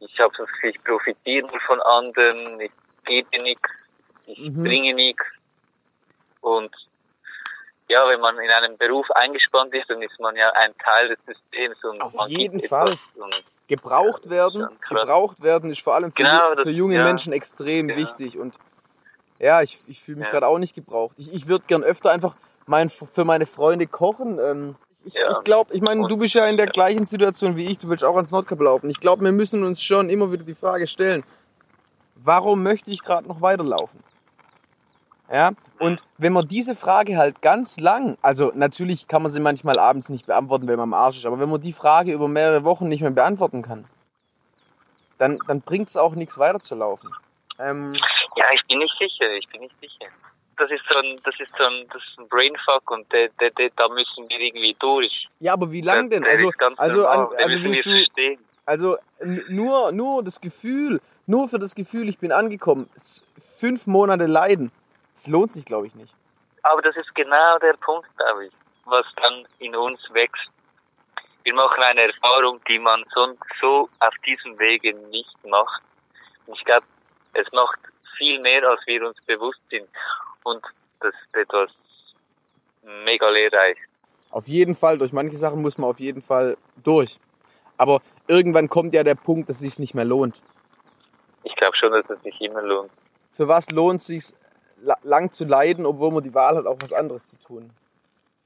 Ich 0.00 0.18
habe 0.18 0.34
das 0.36 0.48
Gefühl, 0.48 0.70
ich 0.70 0.82
profitiere 0.84 1.46
nur 1.46 1.60
von 1.60 1.80
anderen, 1.80 2.60
ich 2.60 2.72
gebe 3.04 3.28
nichts 3.42 3.68
ich 4.26 4.38
Mhm. 4.38 4.62
bringe 4.62 4.94
nichts. 4.94 5.24
Und 6.42 6.72
ja, 7.88 8.08
wenn 8.08 8.20
man 8.20 8.38
in 8.38 8.50
einem 8.50 8.76
Beruf 8.78 9.10
eingespannt 9.12 9.74
ist, 9.74 9.90
dann 9.90 10.00
ist 10.00 10.18
man 10.20 10.36
ja 10.36 10.50
ein 10.52 10.72
Teil 10.78 11.08
des 11.08 11.18
Systems 11.26 11.82
und 11.84 12.00
Auf 12.00 12.14
man 12.14 12.28
jeden 12.30 12.58
gibt 12.58 12.68
Fall. 12.68 12.96
Und 13.16 13.44
Gebraucht 13.68 14.28
werden, 14.30 14.68
gebraucht 14.88 15.42
werden 15.42 15.70
ist 15.70 15.80
vor 15.82 15.94
allem 15.94 16.10
für, 16.12 16.22
Genau, 16.22 16.54
das- 16.54 16.62
für 16.62 16.70
junge 16.70 16.96
ja. 16.96 17.04
Menschen 17.04 17.32
extrem 17.32 17.88
Ja. 17.90 17.96
wichtig. 17.96 18.38
Und 18.38 18.54
ja, 19.42 19.60
ich, 19.60 19.78
ich 19.88 20.00
fühle 20.00 20.18
mich 20.18 20.26
Ja. 20.26 20.30
gerade 20.30 20.46
auch 20.46 20.58
nicht 20.58 20.74
gebraucht. 20.74 21.14
Ich, 21.18 21.34
ich 21.34 21.48
würde 21.48 21.64
gern 21.66 21.82
öfter 21.82 22.10
einfach 22.12 22.34
mein, 22.66 22.88
für 22.88 23.24
meine 23.24 23.44
Freunde 23.44 23.86
kochen. 23.86 24.38
Ähm, 24.38 24.76
ich 25.04 25.14
Ja. 25.14 25.32
ich 25.32 25.42
glaube, 25.42 25.74
ich 25.74 25.82
meine, 25.82 26.06
du 26.06 26.16
bist 26.16 26.32
ja 26.34 26.46
in 26.46 26.56
der 26.56 26.68
gleichen 26.68 27.04
Situation 27.04 27.56
wie 27.56 27.66
ich, 27.66 27.78
du 27.80 27.88
willst 27.88 28.04
auch 28.04 28.14
ans 28.14 28.30
Nordkap 28.30 28.60
laufen. 28.60 28.88
Ich 28.88 29.00
glaube, 29.00 29.24
wir 29.24 29.32
müssen 29.32 29.64
uns 29.64 29.82
schon 29.82 30.08
immer 30.10 30.30
wieder 30.30 30.44
die 30.44 30.54
Frage 30.54 30.86
stellen, 30.86 31.24
warum 32.14 32.62
möchte 32.62 32.90
ich 32.92 33.02
gerade 33.02 33.26
noch 33.26 33.40
weiterlaufen? 33.40 34.00
Ja, 35.30 35.52
und 35.78 36.04
wenn 36.18 36.32
man 36.34 36.46
diese 36.46 36.76
Frage 36.76 37.16
halt 37.16 37.40
ganz 37.42 37.80
lang, 37.80 38.18
also 38.22 38.52
natürlich 38.54 39.08
kann 39.08 39.22
man 39.22 39.32
sie 39.32 39.40
manchmal 39.40 39.78
abends 39.78 40.08
nicht 40.08 40.26
beantworten, 40.26 40.68
wenn 40.68 40.76
man 40.76 40.90
am 40.90 40.94
Arsch 40.94 41.16
ist, 41.16 41.26
aber 41.26 41.40
wenn 41.40 41.48
man 41.48 41.60
die 41.60 41.72
Frage 41.72 42.12
über 42.12 42.28
mehrere 42.28 42.64
Wochen 42.64 42.86
nicht 42.86 43.00
mehr 43.00 43.10
beantworten 43.10 43.62
kann, 43.62 43.86
dann, 45.18 45.38
dann 45.48 45.60
bringt 45.62 45.88
es 45.88 45.96
auch 45.96 46.14
nichts 46.14 46.38
weiterzulaufen. 46.38 47.10
Ähm, 47.58 47.94
ja, 48.36 48.44
ich 48.52 48.64
bin 48.66 48.78
nicht 48.78 48.94
sicher, 48.98 49.30
ich 49.32 49.48
bin 49.48 49.62
nicht 49.62 49.74
sicher. 49.80 50.10
Das 50.58 50.70
ist 50.70 50.82
so 50.88 50.98
ein, 50.98 51.16
das 51.24 51.38
ist 51.40 51.50
so 51.58 51.64
ein, 51.64 51.86
das 51.92 52.02
ist 52.02 52.18
ein 52.18 52.28
Brainfuck 52.28 52.90
und 52.90 53.10
der, 53.12 53.28
der, 53.40 53.50
der, 53.50 53.70
da 53.76 53.88
müssen 53.88 54.28
wir 54.28 54.38
irgendwie 54.38 54.76
durch. 54.78 55.26
ja, 55.40 55.54
aber 55.54 55.70
wie 55.72 55.80
lang 55.80 56.10
denn? 56.10 56.24
Also, 56.24 56.50
also, 56.76 57.06
an, 57.06 57.28
also 57.38 57.58
du, 57.58 58.36
also 58.66 58.96
nur, 59.48 59.92
nur 59.92 60.22
das 60.22 60.40
Gefühl, 60.40 61.00
nur 61.26 61.48
für 61.48 61.58
das 61.58 61.74
Gefühl, 61.74 62.08
ich 62.08 62.18
bin 62.18 62.32
angekommen, 62.32 62.88
fünf 63.38 63.86
Monate 63.86 64.26
leiden, 64.26 64.70
das 65.14 65.28
lohnt 65.28 65.52
sich, 65.52 65.64
glaube 65.64 65.86
ich, 65.86 65.94
nicht. 65.94 66.14
Aber 66.62 66.82
das 66.82 66.94
ist 66.96 67.14
genau 67.14 67.58
der 67.58 67.74
Punkt, 67.74 68.08
glaube 68.16 68.46
ich, 68.46 68.52
was 68.84 69.06
dann 69.22 69.46
in 69.58 69.74
uns 69.74 70.00
wächst. 70.12 70.48
Wir 71.44 71.54
machen 71.54 71.82
eine 71.82 72.02
Erfahrung, 72.02 72.60
die 72.68 72.78
man 72.78 73.04
sonst 73.14 73.42
so 73.60 73.88
auf 73.98 74.14
diesem 74.24 74.58
Wege 74.58 74.94
nicht 75.10 75.44
macht. 75.44 75.82
Und 76.46 76.56
ich 76.56 76.64
glaube, 76.64 76.86
es 77.34 77.50
macht 77.52 77.80
viel 78.22 78.40
mehr, 78.40 78.62
als 78.68 78.80
wir 78.86 79.06
uns 79.06 79.16
bewusst 79.26 79.60
sind. 79.70 79.88
Und 80.44 80.62
das 81.00 81.12
ist 81.14 81.36
etwas 81.36 81.70
mega 83.04 83.28
lehrreich. 83.28 83.76
Auf 84.30 84.48
jeden 84.48 84.74
Fall, 84.74 84.98
durch 84.98 85.12
manche 85.12 85.36
Sachen 85.36 85.60
muss 85.60 85.76
man 85.78 85.90
auf 85.90 86.00
jeden 86.00 86.22
Fall 86.22 86.56
durch. 86.82 87.18
Aber 87.76 88.00
irgendwann 88.28 88.68
kommt 88.68 88.94
ja 88.94 89.02
der 89.02 89.14
Punkt, 89.16 89.48
dass 89.48 89.56
es 89.56 89.62
sich 89.62 89.78
nicht 89.78 89.94
mehr 89.94 90.04
lohnt. 90.04 90.40
Ich 91.42 91.54
glaube 91.56 91.76
schon, 91.76 91.90
dass 91.92 92.08
es 92.08 92.22
sich 92.22 92.40
immer 92.40 92.62
lohnt. 92.62 92.90
Für 93.32 93.48
was 93.48 93.70
lohnt 93.70 94.00
es 94.00 94.06
sich 94.06 94.24
la- 94.80 94.98
lang 95.02 95.32
zu 95.32 95.44
leiden, 95.44 95.84
obwohl 95.84 96.12
man 96.12 96.22
die 96.22 96.34
Wahl 96.34 96.56
hat, 96.56 96.66
auch 96.66 96.78
was 96.80 96.92
anderes 96.92 97.30
zu 97.30 97.36
tun? 97.38 97.70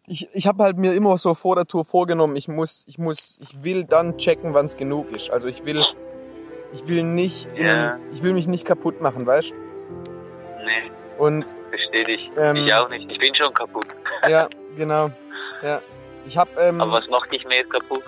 Ich, 0.07 0.29
ich 0.35 0.47
habe 0.47 0.63
halt 0.63 0.77
mir 0.77 0.95
immer 0.95 1.19
so 1.19 1.35
vor 1.35 1.57
der 1.57 1.67
Tour 1.67 1.85
vorgenommen, 1.85 2.37
ich 2.37 2.49
muss, 2.49 2.85
ich 2.87 2.97
muss, 2.97 3.39
ich 3.43 3.63
will 3.65 3.85
dann 3.85 4.17
checken, 4.19 4.55
wann 4.55 4.67
es 4.67 4.77
genug 4.77 5.11
ist. 5.13 5.31
Also 5.31 5.49
ich 5.49 5.65
will, 5.65 5.85
ich 6.73 6.87
will 6.87 7.03
nicht, 7.03 7.49
Ja. 7.57 7.99
ich 8.13 8.23
will 8.23 8.33
mich 8.33 8.47
nicht 8.47 8.67
kaputt 8.67 9.01
machen, 9.01 9.27
weißt? 9.27 9.53
Nee, 10.65 10.91
Und 11.19 11.47
verstehe 11.71 12.05
dich. 12.05 12.31
Ähm, 12.37 12.57
ich 12.57 12.75
auch 12.75 12.89
nicht. 12.91 13.11
Ich 13.11 13.19
bin 13.19 13.35
schon 13.35 13.53
kaputt. 13.55 13.87
ja, 14.29 14.49
genau, 14.77 15.11
ja. 15.63 15.81
Ich 16.27 16.37
habe 16.37 16.51
ähm, 16.61 16.81
Aber 16.81 16.93
was 16.93 17.09
macht 17.09 17.31
dich 17.33 17.45
mehr 17.47 17.65
kaputt? 17.65 18.03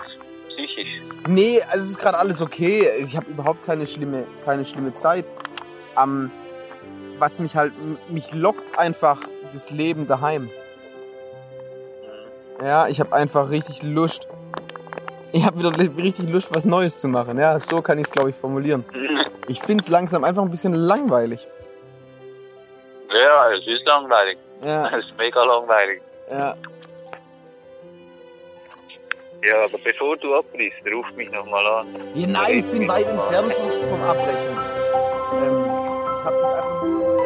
Psychisch. 0.49 1.01
Nee, 1.27 1.61
also 1.69 1.83
es 1.83 1.91
ist 1.91 1.99
gerade 1.99 2.17
alles 2.17 2.41
okay. 2.41 2.89
Ich 2.99 3.15
habe 3.15 3.29
überhaupt 3.29 3.65
keine 3.65 3.85
schlimme, 3.87 4.25
keine 4.45 4.65
schlimme 4.65 4.93
Zeit. 4.95 5.25
Ähm, 5.97 6.31
was 7.17 7.39
mich 7.39 7.55
halt, 7.55 7.73
mich 8.09 8.33
lockt 8.33 8.77
einfach 8.77 9.19
das 9.53 9.71
Leben 9.71 10.07
daheim. 10.07 10.49
Mhm. 12.59 12.65
Ja, 12.65 12.87
ich 12.87 12.99
habe 12.99 13.13
einfach 13.13 13.49
richtig 13.49 13.83
Lust. 13.83 14.27
Ich 15.31 15.45
habe 15.45 15.59
wieder 15.59 15.77
richtig 15.77 16.29
Lust, 16.29 16.53
was 16.53 16.65
Neues 16.65 16.97
zu 16.97 17.07
machen. 17.07 17.37
Ja, 17.37 17.59
so 17.59 17.81
kann 17.81 17.97
ich 17.99 18.05
es, 18.05 18.11
glaube 18.11 18.29
ich, 18.31 18.35
formulieren. 18.35 18.85
Ich 19.47 19.59
find's 19.61 19.89
langsam 19.89 20.23
einfach 20.23 20.43
ein 20.43 20.51
bisschen 20.51 20.75
langweilig. 20.75 21.47
Ja, 23.11 23.51
es 23.51 23.65
ist 23.65 23.83
langweilig. 23.83 24.37
Ja, 24.63 24.87
Es 24.95 25.05
ist 25.05 25.17
mega 25.17 25.43
langweilig. 25.43 26.01
ja. 26.29 26.55
Ja, 29.41 29.55
aber 29.63 29.77
bevor 29.83 30.17
du 30.17 30.35
abbrichst, 30.35 30.79
ruf 30.93 31.05
mich 31.15 31.31
nochmal 31.31 31.65
an. 31.65 31.87
ja 32.13 32.27
nein, 32.27 32.57
ich 32.59 32.65
bin 32.65 32.85
weit 32.89 33.07
entfernt 33.07 33.53
vom, 33.53 34.01
Abbrechen. 34.01 34.57
Ähm, 35.33 35.65
ich 35.65 36.25
hab 36.25 36.33
mich 36.33 36.43
einfach 36.43 37.18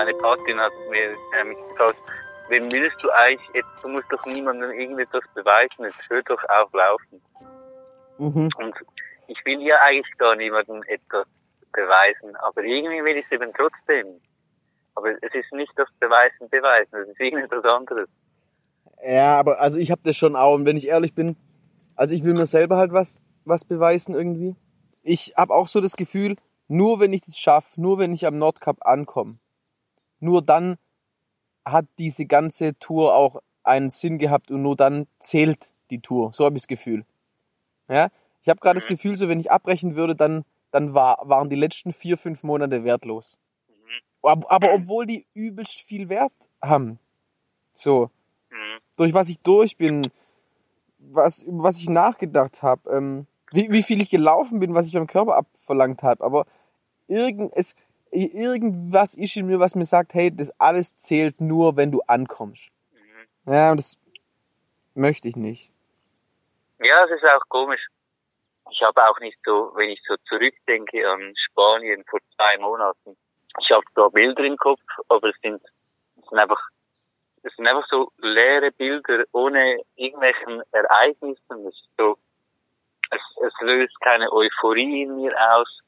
Meine 0.00 0.14
Patin 0.14 0.58
hat 0.58 0.72
mir 0.88 1.10
äh, 1.10 1.44
mich 1.44 1.58
gefragt, 1.68 1.98
wem 2.48 2.72
willst 2.72 3.04
du 3.04 3.10
eigentlich, 3.10 3.46
jetzt, 3.52 3.84
du 3.84 3.88
musst 3.88 4.06
doch 4.10 4.24
niemandem 4.24 4.70
irgendetwas 4.70 5.22
beweisen, 5.34 5.84
jetzt 5.84 6.08
hör 6.08 6.22
doch 6.22 6.42
auf 6.48 6.72
laufen. 6.72 7.20
Mhm. 8.16 8.48
Und 8.56 8.74
ich 9.26 9.36
will 9.44 9.60
ja 9.60 9.76
eigentlich 9.82 10.16
gar 10.16 10.36
niemandem 10.36 10.82
etwas 10.84 11.26
beweisen, 11.70 12.34
aber 12.36 12.62
irgendwie 12.62 13.04
will 13.04 13.18
ich 13.18 13.26
es 13.26 13.32
eben 13.32 13.52
trotzdem. 13.52 14.06
Aber 14.94 15.10
es 15.20 15.34
ist 15.34 15.52
nicht 15.52 15.72
das 15.76 15.88
Beweisen, 16.00 16.48
Beweisen, 16.48 16.96
es 17.02 17.08
ist 17.10 17.20
irgendetwas 17.20 17.64
anderes. 17.66 18.08
Ja, 19.06 19.38
aber 19.38 19.60
also 19.60 19.78
ich 19.78 19.90
habe 19.90 20.00
das 20.02 20.16
schon 20.16 20.34
auch. 20.34 20.54
Und 20.54 20.64
wenn 20.64 20.78
ich 20.78 20.88
ehrlich 20.88 21.14
bin, 21.14 21.36
also 21.94 22.14
ich 22.14 22.24
will 22.24 22.32
mir 22.32 22.46
selber 22.46 22.78
halt 22.78 22.94
was, 22.94 23.20
was 23.44 23.66
beweisen 23.66 24.14
irgendwie. 24.14 24.56
Ich 25.02 25.34
habe 25.36 25.52
auch 25.52 25.68
so 25.68 25.82
das 25.82 25.96
Gefühl, 25.96 26.36
nur 26.68 27.00
wenn 27.00 27.12
ich 27.12 27.20
das 27.20 27.36
schaffe, 27.36 27.78
nur 27.78 27.98
wenn 27.98 28.14
ich 28.14 28.26
am 28.26 28.38
Nordkap 28.38 28.78
ankomme, 28.80 29.36
nur 30.20 30.42
dann 30.42 30.78
hat 31.64 31.86
diese 31.98 32.26
ganze 32.26 32.78
Tour 32.78 33.14
auch 33.14 33.42
einen 33.62 33.90
Sinn 33.90 34.18
gehabt 34.18 34.50
und 34.50 34.62
nur 34.62 34.76
dann 34.76 35.06
zählt 35.18 35.72
die 35.90 36.00
Tour. 36.00 36.32
So 36.32 36.44
habe 36.44 36.56
ich 36.56 36.62
das 36.62 36.68
Gefühl. 36.68 37.04
Ja, 37.88 38.10
ich 38.42 38.48
habe 38.48 38.60
gerade 38.60 38.76
das 38.76 38.86
Gefühl, 38.86 39.16
so 39.16 39.28
wenn 39.28 39.40
ich 39.40 39.50
abbrechen 39.50 39.96
würde, 39.96 40.14
dann 40.16 40.44
dann 40.70 40.94
war, 40.94 41.18
waren 41.28 41.50
die 41.50 41.56
letzten 41.56 41.92
vier 41.92 42.16
fünf 42.16 42.42
Monate 42.42 42.84
wertlos. 42.84 43.38
Aber, 44.22 44.50
aber 44.50 44.74
obwohl 44.74 45.06
die 45.06 45.26
übelst 45.34 45.80
viel 45.80 46.08
Wert 46.08 46.32
haben. 46.62 46.98
So 47.72 48.10
Mhm. 48.50 48.80
durch 48.96 49.14
was 49.14 49.28
ich 49.28 49.38
durch 49.40 49.76
bin, 49.76 50.10
was, 50.98 51.42
über 51.42 51.62
was 51.62 51.80
ich 51.80 51.88
nachgedacht 51.88 52.64
habe, 52.64 52.90
ähm, 52.90 53.26
wie, 53.52 53.70
wie 53.70 53.82
viel 53.84 54.02
ich 54.02 54.10
gelaufen 54.10 54.58
bin, 54.58 54.74
was 54.74 54.86
ich 54.86 54.92
beim 54.92 55.06
Körper 55.06 55.36
abverlangt 55.36 56.02
habe. 56.02 56.24
Aber 56.24 56.46
irgend, 57.06 57.52
es, 57.54 57.74
irgendwas 58.10 59.14
ist 59.14 59.36
in 59.36 59.46
mir, 59.46 59.60
was 59.60 59.74
mir 59.74 59.84
sagt, 59.84 60.14
hey, 60.14 60.34
das 60.34 60.52
alles 60.60 60.96
zählt 60.96 61.40
nur, 61.40 61.76
wenn 61.76 61.90
du 61.90 62.00
ankommst. 62.06 62.68
Ja, 63.46 63.70
und 63.70 63.78
das 63.78 63.98
möchte 64.94 65.28
ich 65.28 65.36
nicht. 65.36 65.72
Ja, 66.82 67.04
es 67.04 67.10
ist 67.10 67.24
auch 67.24 67.48
komisch. 67.48 67.86
Ich 68.70 68.82
habe 68.82 69.02
auch 69.08 69.18
nicht 69.20 69.38
so, 69.44 69.72
wenn 69.74 69.90
ich 69.90 70.00
so 70.06 70.16
zurückdenke 70.28 71.08
an 71.10 71.34
Spanien 71.36 72.04
vor 72.08 72.20
zwei 72.36 72.58
Monaten, 72.58 73.16
ich 73.58 73.70
habe 73.70 73.84
da 73.94 74.08
Bilder 74.08 74.44
im 74.44 74.56
Kopf, 74.56 74.80
aber 75.08 75.28
es 75.28 75.36
sind, 75.42 75.60
es 76.20 76.28
sind 76.28 76.38
einfach, 76.38 76.60
es 77.42 77.54
sind 77.56 77.66
einfach 77.66 77.86
so 77.90 78.12
leere 78.18 78.70
Bilder 78.70 79.24
ohne 79.32 79.80
irgendwelchen 79.96 80.62
Ereignissen. 80.70 81.66
Es 81.66 81.74
ist 81.74 81.88
so, 81.98 82.16
es, 83.10 83.20
es 83.44 83.52
löst 83.60 84.00
keine 84.00 84.30
Euphorie 84.32 85.02
in 85.02 85.16
mir 85.16 85.32
aus. 85.52 85.80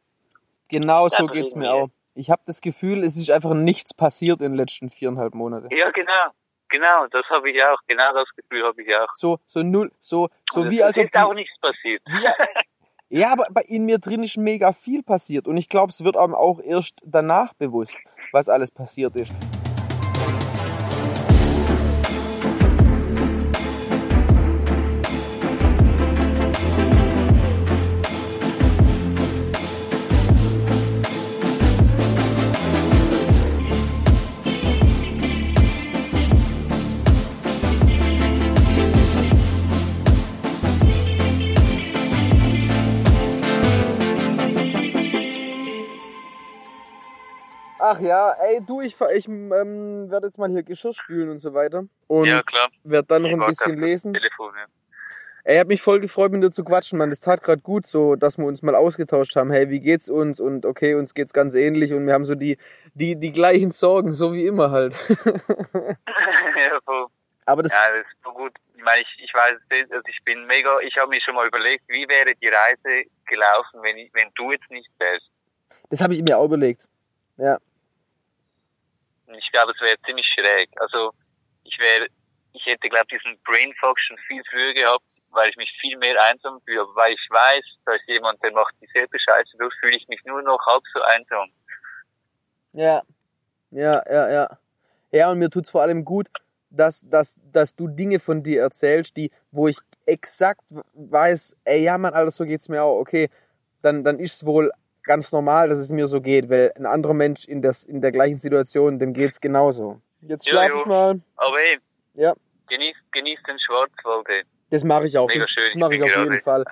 Genau 0.69 1.09
so 1.09 1.27
geht's 1.27 1.55
mir 1.55 1.73
auch. 1.73 1.91
Ich 2.15 2.31
habe 2.31 2.43
das 2.45 2.61
Gefühl, 2.61 3.05
es 3.05 3.17
ist 3.17 3.31
einfach 3.31 3.55
nichts 3.55 3.95
passiert 3.95 4.41
in 4.43 4.53
den 4.53 4.57
letzten 4.57 4.91
viereinhalb 4.91 5.35
Monaten. 5.35 5.69
Ja, 5.75 5.91
genau, 5.91 6.31
genau, 6.69 7.07
das 7.07 7.25
habe 7.31 7.51
ich 7.51 7.63
auch, 7.65 7.79
genau 7.87 8.13
das 8.13 8.29
Gefühl 8.37 8.65
habe 8.65 8.83
ich 8.83 8.95
auch. 8.95 9.09
So, 9.15 9.39
so 9.47 9.63
null, 9.63 9.91
so, 9.99 10.29
so 10.51 10.71
wie 10.71 10.81
es 10.81 10.85
als 10.85 10.99
ob 10.99 11.05
ist 11.07 11.17
auch 11.17 11.31
die, 11.31 11.37
nichts 11.37 11.59
passiert. 11.61 12.03
Ja, 13.15 13.31
aber 13.31 13.47
bei- 13.51 13.61
in 13.69 13.85
mir 13.85 13.99
drin 13.99 14.23
ist 14.23 14.39
mega 14.39 14.73
viel 14.73 15.03
passiert 15.03 15.47
und 15.47 15.59
ich 15.59 15.69
glaube, 15.69 15.91
es 15.91 16.03
wird 16.03 16.17
einem 16.17 16.35
auch 16.35 16.59
erst 16.61 16.99
danach 17.05 17.53
bewusst, 17.53 17.99
was 18.33 18.49
alles 18.49 18.71
passiert 18.71 19.15
ist. 19.17 19.33
Ja, 48.03 48.31
ey, 48.33 48.61
du, 48.67 48.81
ich, 48.81 48.97
ich 49.15 49.29
ähm, 49.29 50.11
werde 50.11 50.27
jetzt 50.27 50.39
mal 50.39 50.51
hier 50.51 50.63
Geschirr 50.63 50.93
spülen 50.93 51.31
und 51.31 51.39
so 51.39 51.55
weiter. 51.55 51.85
Und 52.09 52.27
ja, 52.27 52.43
klar. 52.43 52.71
werde 52.85 53.07
dann 53.09 53.23
noch 53.23 53.31
Ich 53.31 53.41
ein 53.41 53.47
bisschen 53.47 53.79
lesen. 53.79 54.13
Telefon, 54.13 54.53
ja. 54.57 54.67
Ey, 55.45 55.59
hat 55.59 55.67
mich 55.67 55.83
voll 55.83 55.99
gefreut, 55.99 56.31
mit 56.31 56.45
dir 56.45 56.53
zu 56.53 56.63
quatschen, 56.63 56.99
Mann. 56.99 57.11
Das 57.11 57.19
tat 57.19 57.43
gerade 57.43 57.63
gut, 57.63 57.85
so, 57.85 58.15
dass 58.15 58.39
wir 58.39 58.47
uns 58.47 58.63
mal 58.63 58.77
ausgetauscht 58.77 59.35
haben. 59.35 59.51
Hey, 59.51 59.71
wie 59.71 59.81
geht's 59.81 60.09
uns? 60.09 60.39
Und 60.39 60.65
okay, 60.65 60.95
uns 60.95 61.15
geht's 61.15 61.33
ganz 61.33 61.55
ähnlich 61.55 61.93
und 61.93 62.07
wir 62.07 62.15
haben 62.15 62.25
so 62.25 62.37
die, 62.37 62.59
die, 62.95 63.19
die 63.19 63.33
gleichen 63.33 63.73
Sorgen, 63.73 64.15
so 64.15 64.33
wie 64.33 64.47
immer 64.47 64.71
halt. 64.71 64.95
ja, 65.25 66.79
voll. 66.85 67.07
Aber 67.45 67.63
das, 67.65 67.73
ja, 67.73 67.91
das 67.91 68.07
ist 68.07 68.23
so 68.25 68.31
gut. 68.33 68.53
Ich 68.77 68.85
meine, 68.85 69.03
ich, 69.03 69.09
ich 69.25 69.35
weiß, 69.35 69.59
es, 69.69 69.91
also 69.91 70.03
ich 70.09 70.23
bin 70.25 70.47
mega, 70.47 70.79
ich 70.81 70.97
habe 70.97 71.09
mir 71.09 71.21
schon 71.21 71.35
mal 71.35 71.47
überlegt, 71.47 71.85
wie 71.89 72.09
wäre 72.09 72.35
die 72.37 72.49
Reise 72.49 73.09
gelaufen, 73.27 73.81
wenn, 73.83 73.97
ich, 73.99 74.15
wenn 74.15 74.31
du 74.37 74.53
jetzt 74.53 74.71
nicht 74.71 74.91
wärst. 74.99 75.29
das 75.91 76.01
habe 76.01 76.15
ich 76.15 76.23
mir 76.23 76.39
auch 76.39 76.45
überlegt. 76.45 76.89
Ja. 77.37 77.59
Ich 79.35 79.51
glaube, 79.53 79.73
es 79.73 79.81
wäre 79.81 79.97
ziemlich 80.05 80.27
schräg. 80.27 80.69
Also, 80.77 81.13
ich 81.65 81.79
wäre, 81.79 82.07
ich 82.53 82.65
hätte, 82.67 82.89
glaube 82.89 83.07
diesen 83.11 83.39
Brain 83.45 83.73
Fog 83.81 83.99
schon 84.01 84.19
viel 84.27 84.43
früher 84.51 84.75
gehabt, 84.75 85.05
weil 85.31 85.51
ich 85.51 85.57
mich 85.57 85.73
viel 85.81 85.97
mehr 85.99 86.23
einsam 86.25 86.61
fühle. 86.65 86.87
Weil 86.95 87.13
ich 87.13 87.27
weiß, 87.31 87.65
da 87.87 87.95
ist 87.95 88.07
jemand, 88.07 88.43
der 88.43 88.53
macht 88.53 88.75
dieselbe 88.81 89.19
Scheiße 89.19 89.57
durch, 89.59 89.75
fühle 89.81 89.97
ich 89.97 90.07
mich 90.09 90.23
nur 90.25 90.43
noch 90.43 90.59
halb 90.67 90.83
so 90.93 91.01
einsam. 91.03 91.51
Ja. 92.73 93.03
Ja, 93.71 94.03
ja, 94.11 94.31
ja. 94.31 94.59
Ja, 95.11 95.31
und 95.31 95.39
mir 95.39 95.51
tut's 95.51 95.71
vor 95.71 95.83
allem 95.83 96.05
gut, 96.05 96.29
dass, 96.71 97.09
dass, 97.09 97.39
dass 97.53 97.77
du 97.77 97.89
Dinge 97.89 98.19
von 98.19 98.43
dir 98.43 98.63
erzählst, 98.63 99.17
die, 99.17 99.31
wo 99.51 99.69
ich 99.69 99.79
exakt 100.07 100.73
weiß, 100.95 101.57
ey, 101.65 101.83
ja, 101.85 101.99
Mann, 101.99 102.15
Alter, 102.15 102.31
so 102.31 102.45
geht's 102.45 102.69
mir 102.69 102.83
auch. 102.83 102.99
Okay, 102.99 103.29
dann, 103.83 104.05
dann 104.05 104.19
ist's 104.19 104.47
wohl 104.47 104.73
ganz 105.05 105.33
normal, 105.33 105.69
dass 105.69 105.79
es 105.79 105.91
mir 105.91 106.07
so 106.09 106.21
geht, 106.21 106.49
weil 106.51 106.73
ein 106.77 106.87
anderer 106.87 107.15
Mensch 107.15 107.47
in, 107.47 107.63
das, 107.63 107.85
in 107.85 108.01
der 108.01 108.13
gleichen 108.13 108.39
Situation, 108.39 108.99
dem 108.99 109.13
geht's 109.13 109.41
genauso. 109.41 110.01
Jetzt 110.21 110.47
Jo, 110.47 110.53
schlaf 110.53 110.69
jo. 110.69 110.81
ich 110.81 110.87
mal. 110.87 111.21
Aber 111.37 111.57
hey, 111.59 111.79
Ja. 112.15 112.35
genieß, 112.69 112.97
genieß 113.13 113.39
den 113.49 113.59
Schwarzwald. 113.59 114.29
ey. 114.29 114.43
Das 114.71 114.85
mache 114.85 115.05
ich 115.07 115.19
auch. 115.19 115.27
Mega 115.29 115.41
Das, 115.41 115.51
schön. 115.51 115.65
das 115.67 115.75
mache 115.77 115.95
ich 115.97 116.03
auf 116.03 116.17
jeden 116.17 116.41
Fall. 116.41 116.65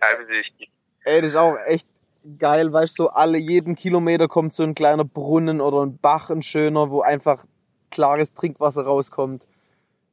Eifersüchtig. 0.00 0.70
Ey, 1.04 1.20
das 1.22 1.30
ist 1.30 1.36
auch 1.36 1.56
echt 1.66 1.88
geil, 2.38 2.72
weißt 2.72 2.98
du, 2.98 3.04
so 3.04 3.10
alle 3.10 3.38
jeden 3.38 3.76
Kilometer 3.76 4.26
kommt 4.28 4.52
so 4.52 4.64
ein 4.64 4.74
kleiner 4.74 5.04
Brunnen 5.04 5.60
oder 5.60 5.82
ein 5.86 5.96
Bach, 5.98 6.28
ein 6.30 6.42
schöner, 6.42 6.90
wo 6.90 7.00
einfach 7.02 7.44
klares 7.90 8.34
Trinkwasser 8.34 8.82
rauskommt. 8.84 9.46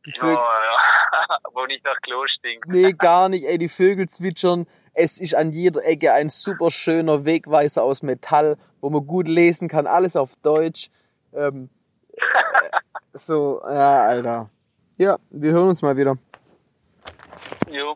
Die 0.06 0.12
Ja, 0.12 0.20
Vögel, 0.20 0.36
ja. 0.36 1.38
Wo 1.53 1.65
nicht 1.65 1.84
nach 1.86 2.00
Klo 2.01 2.24
stinkt. 2.27 2.68
nee, 2.68 2.92
gar 2.94 3.30
nicht, 3.30 3.46
ey, 3.46 3.58
die 3.58 3.70
Vögel 3.70 4.08
zwitschern. 4.10 4.68
Es 4.94 5.20
ist 5.20 5.36
an 5.36 5.52
jeder 5.52 5.84
Ecke 5.86 6.14
ein 6.14 6.30
super 6.30 6.70
schöner 6.70 7.26
Wegweiser 7.26 7.84
aus 7.84 8.04
Metall, 8.04 8.58
wo 8.80 8.90
man 8.90 9.06
gut 9.08 9.28
lesen 9.28 9.68
kann, 9.68 9.88
alles 9.88 10.16
auf 10.16 10.36
Deutsch. 10.44 10.92
Ähm, 11.34 11.70
äh, 12.14 13.18
so, 13.18 13.62
ja, 13.64 14.04
Alter. 14.04 14.50
Ja, 14.98 15.18
wir 15.32 15.52
hören 15.52 15.70
uns 15.70 15.82
mal 15.82 15.98
wieder. 15.98 16.18
Jo. 17.72 17.96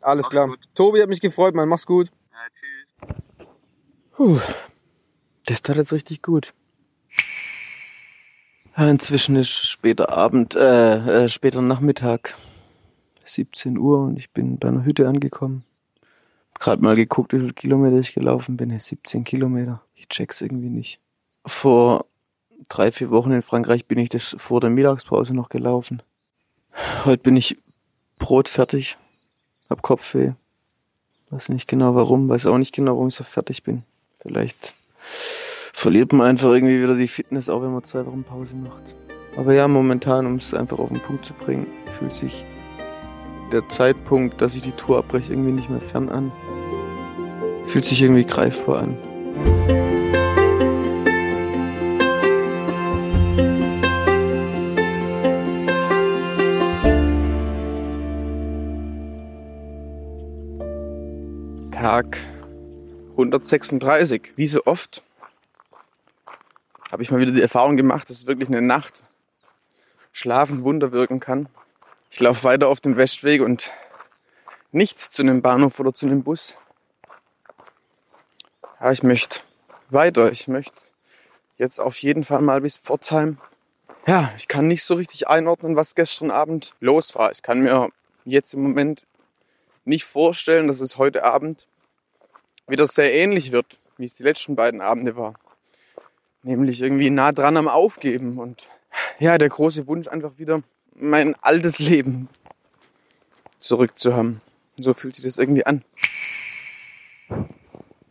Alles 0.00 0.28
klar. 0.28 0.48
gut. 0.48 0.58
Tobi 0.74 1.00
hat 1.00 1.08
mich 1.08 1.20
gefreut, 1.20 1.54
man. 1.54 1.68
Mach's 1.68 1.86
gut. 1.86 2.10
Ja, 2.32 3.08
tschüss. 3.08 3.16
Puh, 4.16 4.40
das 5.46 5.62
tat 5.62 5.76
jetzt 5.76 5.92
richtig 5.92 6.22
gut. 6.22 6.52
Inzwischen 8.76 9.36
ist 9.36 9.50
später 9.50 10.08
Abend, 10.10 10.56
äh, 10.56 11.24
äh, 11.24 11.28
später 11.28 11.60
Nachmittag, 11.60 12.36
17 13.24 13.76
Uhr 13.76 14.00
und 14.00 14.18
ich 14.18 14.30
bin 14.30 14.58
bei 14.58 14.68
einer 14.68 14.84
Hütte 14.84 15.06
angekommen. 15.06 15.64
Gerade 16.62 16.80
mal 16.80 16.94
geguckt, 16.94 17.32
wie 17.32 17.40
viele 17.40 17.54
Kilometer 17.54 17.96
ich 17.96 18.14
gelaufen 18.14 18.56
bin. 18.56 18.70
Ja, 18.70 18.78
17 18.78 19.24
Kilometer. 19.24 19.82
Ich 19.96 20.08
check's 20.08 20.40
irgendwie 20.40 20.68
nicht. 20.68 21.00
Vor 21.44 22.06
drei, 22.68 22.92
vier 22.92 23.10
Wochen 23.10 23.32
in 23.32 23.42
Frankreich 23.42 23.86
bin 23.86 23.98
ich 23.98 24.10
das 24.10 24.36
vor 24.38 24.60
der 24.60 24.70
Mittagspause 24.70 25.34
noch 25.34 25.48
gelaufen. 25.48 26.04
Heute 27.04 27.20
bin 27.20 27.36
ich 27.36 27.58
brotfertig, 28.20 28.96
hab 29.68 29.82
Kopfweh. 29.82 30.34
Weiß 31.30 31.48
nicht 31.48 31.66
genau 31.66 31.96
warum, 31.96 32.28
weiß 32.28 32.46
auch 32.46 32.58
nicht 32.58 32.72
genau, 32.72 32.92
warum 32.92 33.08
ich 33.08 33.16
so 33.16 33.24
fertig 33.24 33.64
bin. 33.64 33.82
Vielleicht 34.20 34.76
verliert 35.72 36.12
man 36.12 36.28
einfach 36.28 36.50
irgendwie 36.52 36.80
wieder 36.80 36.94
die 36.94 37.08
Fitness, 37.08 37.48
auch 37.48 37.62
wenn 37.62 37.72
man 37.72 37.82
zwei 37.82 38.06
Wochen 38.06 38.22
Pause 38.22 38.54
macht. 38.54 38.94
Aber 39.36 39.52
ja, 39.52 39.66
momentan, 39.66 40.26
um 40.26 40.36
es 40.36 40.54
einfach 40.54 40.78
auf 40.78 40.90
den 40.90 41.00
Punkt 41.00 41.24
zu 41.24 41.34
bringen, 41.34 41.66
fühlt 41.86 42.12
sich 42.12 42.44
der 43.52 43.68
Zeitpunkt, 43.68 44.40
dass 44.40 44.54
ich 44.54 44.62
die 44.62 44.72
Tour 44.72 44.98
abbreche, 44.98 45.32
irgendwie 45.32 45.52
nicht 45.52 45.68
mehr 45.68 45.80
fern 45.80 46.08
an. 46.08 46.32
Fühlt 47.66 47.84
sich 47.84 48.00
irgendwie 48.00 48.24
greifbar 48.24 48.80
an. 48.80 48.96
Tag 61.70 62.18
136. 63.10 64.32
Wie 64.36 64.46
so 64.46 64.64
oft 64.64 65.02
habe 66.90 67.02
ich 67.02 67.10
mal 67.10 67.20
wieder 67.20 67.32
die 67.32 67.42
Erfahrung 67.42 67.76
gemacht, 67.76 68.08
dass 68.08 68.26
wirklich 68.26 68.48
eine 68.48 68.62
Nacht 68.62 69.02
Schlafen 70.12 70.62
Wunder 70.62 70.92
wirken 70.92 71.20
kann. 71.20 71.48
Ich 72.14 72.20
laufe 72.20 72.44
weiter 72.44 72.68
auf 72.68 72.78
dem 72.78 72.98
Westweg 72.98 73.40
und 73.40 73.72
nicht 74.70 74.98
zu 74.98 75.22
einem 75.22 75.40
Bahnhof 75.40 75.80
oder 75.80 75.94
zu 75.94 76.04
einem 76.04 76.22
Bus. 76.22 76.58
Ja, 78.78 78.92
ich 78.92 79.02
möchte 79.02 79.40
weiter. 79.88 80.30
Ich 80.30 80.46
möchte 80.46 80.82
jetzt 81.56 81.78
auf 81.78 81.96
jeden 82.02 82.22
Fall 82.22 82.42
mal 82.42 82.60
bis 82.60 82.76
Pforzheim. 82.76 83.38
Ja, 84.06 84.30
ich 84.36 84.46
kann 84.46 84.68
nicht 84.68 84.84
so 84.84 84.92
richtig 84.92 85.28
einordnen, 85.28 85.74
was 85.74 85.94
gestern 85.94 86.30
Abend 86.30 86.74
los 86.80 87.14
war. 87.14 87.32
Ich 87.32 87.40
kann 87.40 87.60
mir 87.60 87.88
jetzt 88.26 88.52
im 88.52 88.62
Moment 88.62 89.06
nicht 89.86 90.04
vorstellen, 90.04 90.68
dass 90.68 90.80
es 90.80 90.98
heute 90.98 91.24
Abend 91.24 91.66
wieder 92.68 92.86
sehr 92.86 93.14
ähnlich 93.14 93.52
wird, 93.52 93.78
wie 93.96 94.04
es 94.04 94.16
die 94.16 94.24
letzten 94.24 94.54
beiden 94.54 94.82
Abende 94.82 95.16
war. 95.16 95.32
Nämlich 96.42 96.82
irgendwie 96.82 97.08
nah 97.08 97.32
dran 97.32 97.56
am 97.56 97.68
Aufgeben 97.68 98.38
und 98.38 98.68
ja, 99.18 99.38
der 99.38 99.48
große 99.48 99.86
Wunsch 99.86 100.08
einfach 100.08 100.32
wieder 100.36 100.62
mein 100.94 101.34
altes 101.42 101.78
Leben 101.78 102.28
zurückzuhaben. 103.58 104.40
So 104.80 104.94
fühlt 104.94 105.14
sich 105.14 105.24
das 105.24 105.38
irgendwie 105.38 105.66
an. 105.66 105.84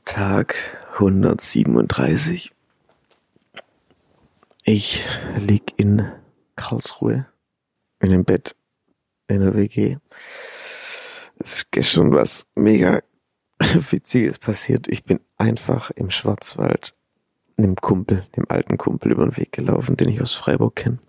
Tag 0.05 0.55
137. 0.93 2.51
Ich 4.63 5.05
lieg 5.35 5.73
in 5.77 6.11
Karlsruhe 6.55 7.25
in 7.99 8.09
einem 8.09 8.25
Bett 8.25 8.55
in 9.27 9.41
der 9.41 9.55
WG. 9.55 9.97
Es 11.39 11.57
ist 11.57 11.71
gestern 11.71 12.11
was 12.11 12.45
mega 12.55 13.01
Witziges 13.59 14.37
passiert. 14.37 14.87
Ich 14.89 15.03
bin 15.03 15.19
einfach 15.37 15.91
im 15.91 16.09
Schwarzwald 16.09 16.93
einem 17.57 17.75
Kumpel, 17.75 18.25
dem 18.35 18.45
alten 18.49 18.77
Kumpel 18.77 19.11
über 19.11 19.25
den 19.25 19.37
Weg 19.37 19.51
gelaufen, 19.51 19.97
den 19.97 20.09
ich 20.09 20.21
aus 20.21 20.33
Freiburg 20.33 20.75
kenne. 20.75 20.99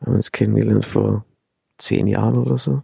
Wir 0.00 0.06
haben 0.06 0.14
uns 0.14 0.32
kennengelernt 0.32 0.84
vor 0.84 1.24
zehn 1.78 2.06
Jahren 2.06 2.38
oder 2.38 2.58
so. 2.58 2.82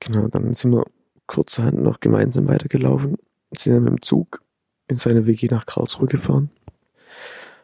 Genau, 0.00 0.28
dann 0.28 0.52
sind 0.54 0.72
wir 0.72 0.84
kurzerhand 1.26 1.82
noch 1.82 2.00
gemeinsam 2.00 2.48
weitergelaufen, 2.48 3.16
sind 3.54 3.74
dann 3.74 3.84
mit 3.84 3.92
dem 3.92 4.02
Zug 4.02 4.42
in 4.88 4.96
seine 4.96 5.26
WG 5.26 5.48
nach 5.50 5.64
Karlsruhe 5.64 6.06
gefahren, 6.06 6.50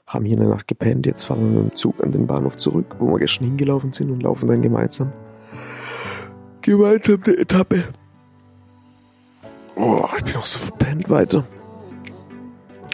haben 0.06 0.24
hier 0.24 0.34
in 0.34 0.40
der 0.40 0.48
Nacht 0.48 0.66
gepennt, 0.66 1.04
jetzt 1.06 1.24
fahren 1.24 1.52
wir 1.52 1.60
mit 1.62 1.72
dem 1.72 1.76
Zug 1.76 2.02
an 2.02 2.12
den 2.12 2.26
Bahnhof 2.26 2.56
zurück, 2.56 2.96
wo 2.98 3.12
wir 3.12 3.18
gestern 3.18 3.44
hingelaufen 3.44 3.92
sind 3.92 4.10
und 4.10 4.22
laufen 4.22 4.48
dann 4.48 4.62
gemeinsam 4.62 5.12
gemeinsam 6.62 7.22
eine 7.24 7.36
Etappe. 7.36 7.88
Oh, 9.76 10.06
ich 10.16 10.24
bin 10.24 10.36
auch 10.36 10.46
so 10.46 10.58
verpennt 10.58 11.08
weiter. 11.10 11.44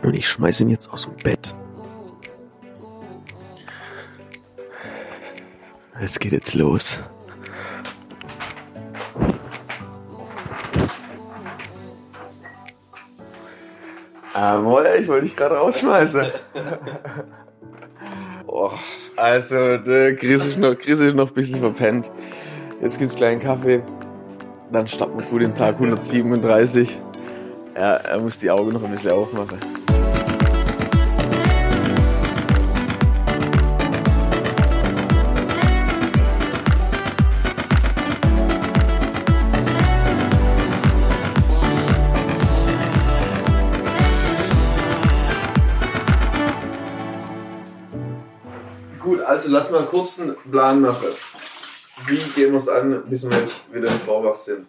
Und 0.02 0.16
ich 0.16 0.28
schmeiß 0.28 0.60
ihn 0.60 0.70
jetzt 0.70 0.88
aus 0.88 1.04
dem 1.04 1.16
Bett. 1.16 1.54
Es 6.00 6.18
geht 6.18 6.32
jetzt 6.32 6.54
los. 6.54 7.02
Aber 14.34 14.98
ich 14.98 15.08
wollte 15.08 15.24
dich 15.24 15.34
gerade 15.34 15.54
rausschmeißen. 15.56 16.26
oh, 18.46 18.70
also, 19.16 19.78
der 19.78 20.14
Chris 20.14 20.44
ist, 20.44 20.58
noch, 20.58 20.76
Chris 20.76 21.00
ist 21.00 21.14
noch 21.14 21.28
ein 21.28 21.34
bisschen 21.34 21.60
verpennt. 21.60 22.10
Jetzt 22.82 22.98
gibt's 22.98 23.16
gleich 23.16 23.32
einen 23.32 23.40
Kaffee. 23.40 23.82
Dann 24.70 24.86
starten 24.88 25.18
wir 25.18 25.24
gut 25.24 25.40
den 25.40 25.54
Tag 25.54 25.76
137. 25.76 26.98
Ja, 27.74 27.94
er 27.94 28.20
muss 28.20 28.38
die 28.38 28.50
Augen 28.50 28.72
noch 28.72 28.84
ein 28.84 28.90
bisschen 28.90 29.12
aufmachen. 29.12 29.58
Also 49.46 49.56
lass 49.56 49.70
mal 49.70 49.86
kurz 49.86 50.18
einen 50.20 50.36
Plan 50.50 50.80
machen. 50.80 51.06
Wie 52.06 52.16
gehen 52.16 52.52
wir 52.52 52.58
es 52.58 52.68
an, 52.68 53.02
bis 53.08 53.28
wir 53.28 53.38
jetzt 53.38 53.72
wieder 53.72 53.88
im 53.88 54.00
Vorwach 54.00 54.36
sind? 54.36 54.66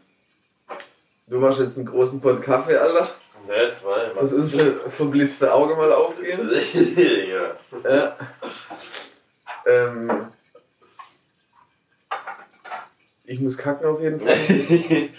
Du 1.28 1.40
machst 1.40 1.60
jetzt 1.60 1.78
einen 1.78 1.88
großen 1.88 2.22
Pott 2.22 2.42
Kaffee, 2.42 2.78
Alter, 2.78 3.10
Ne, 3.48 3.72
zwei. 3.72 4.12
dass 4.20 4.34
unsere 4.34 4.90
verblitzte 4.90 5.54
Auge 5.54 5.76
mal 5.76 5.92
aufgehen. 5.92 6.50
ja. 7.30 7.90
Ja. 7.90 8.16
Ähm, 9.66 10.28
ich 13.26 13.40
muss 13.40 13.58
kacken 13.58 13.88
auf 13.88 14.02
jeden 14.02 14.20
Fall. 14.20 14.38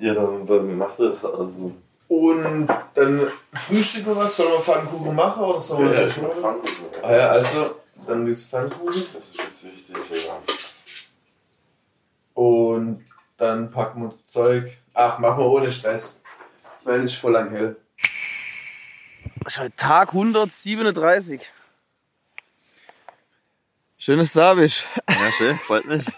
ja, 0.00 0.14
dann, 0.14 0.46
dann 0.46 0.78
mach 0.78 0.96
das. 0.96 1.24
Also. 1.24 1.72
Und 2.08 2.68
dann 2.94 3.28
frühstücken 3.52 4.06
wir 4.06 4.16
was. 4.16 4.36
Sollen 4.36 4.52
wir 4.52 4.60
Pfannkuchen 4.60 5.14
machen 5.14 5.42
oder 5.42 5.60
sollen 5.60 5.90
wir 5.90 5.94
Ja, 5.98 6.02
das 6.06 6.16
machen? 6.16 6.56
Ah 7.02 7.12
ja, 7.16 7.28
also, 7.28 7.74
dann 8.08 8.24
gibt's 8.26 8.44
Pfannkuchen. 8.44 8.86
Das 8.86 9.04
ist 9.04 9.36
jetzt 9.36 9.64
wichtig, 9.64 9.96
ja. 10.26 10.40
Und 12.34 13.04
dann 13.36 13.70
packen 13.70 14.02
wir 14.02 14.08
das 14.08 14.26
Zeug. 14.26 14.76
Ach, 14.94 15.18
machen 15.18 15.40
wir 15.40 15.46
ohne 15.46 15.70
Stress. 15.72 16.20
Ich 16.80 16.86
meine, 16.86 17.04
es 17.04 17.12
ist 17.12 17.18
voll 17.18 17.32
lang 17.32 17.50
hell. 17.50 17.76
Es 19.44 19.54
ist 19.54 19.60
heute 19.60 19.76
Tag 19.76 20.08
137. 20.08 21.40
Schön, 23.98 24.18
dass 24.18 24.32
du 24.32 24.38
da 24.38 24.54
bist. 24.54 24.86
Ja, 25.08 25.32
schön, 25.32 25.58
freut 25.58 25.84
mich. 25.84 26.06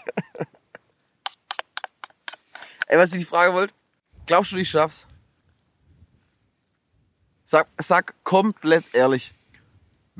Ey, 2.87 2.97
was 2.97 3.11
ich 3.11 3.19
dich 3.19 3.27
fragen 3.27 3.53
wollte, 3.53 3.73
glaubst 4.25 4.51
du, 4.51 4.57
ich 4.57 4.69
schaff's? 4.69 5.07
Sag, 7.45 7.67
sag 7.77 8.13
komplett 8.23 8.85
ehrlich. 8.93 9.33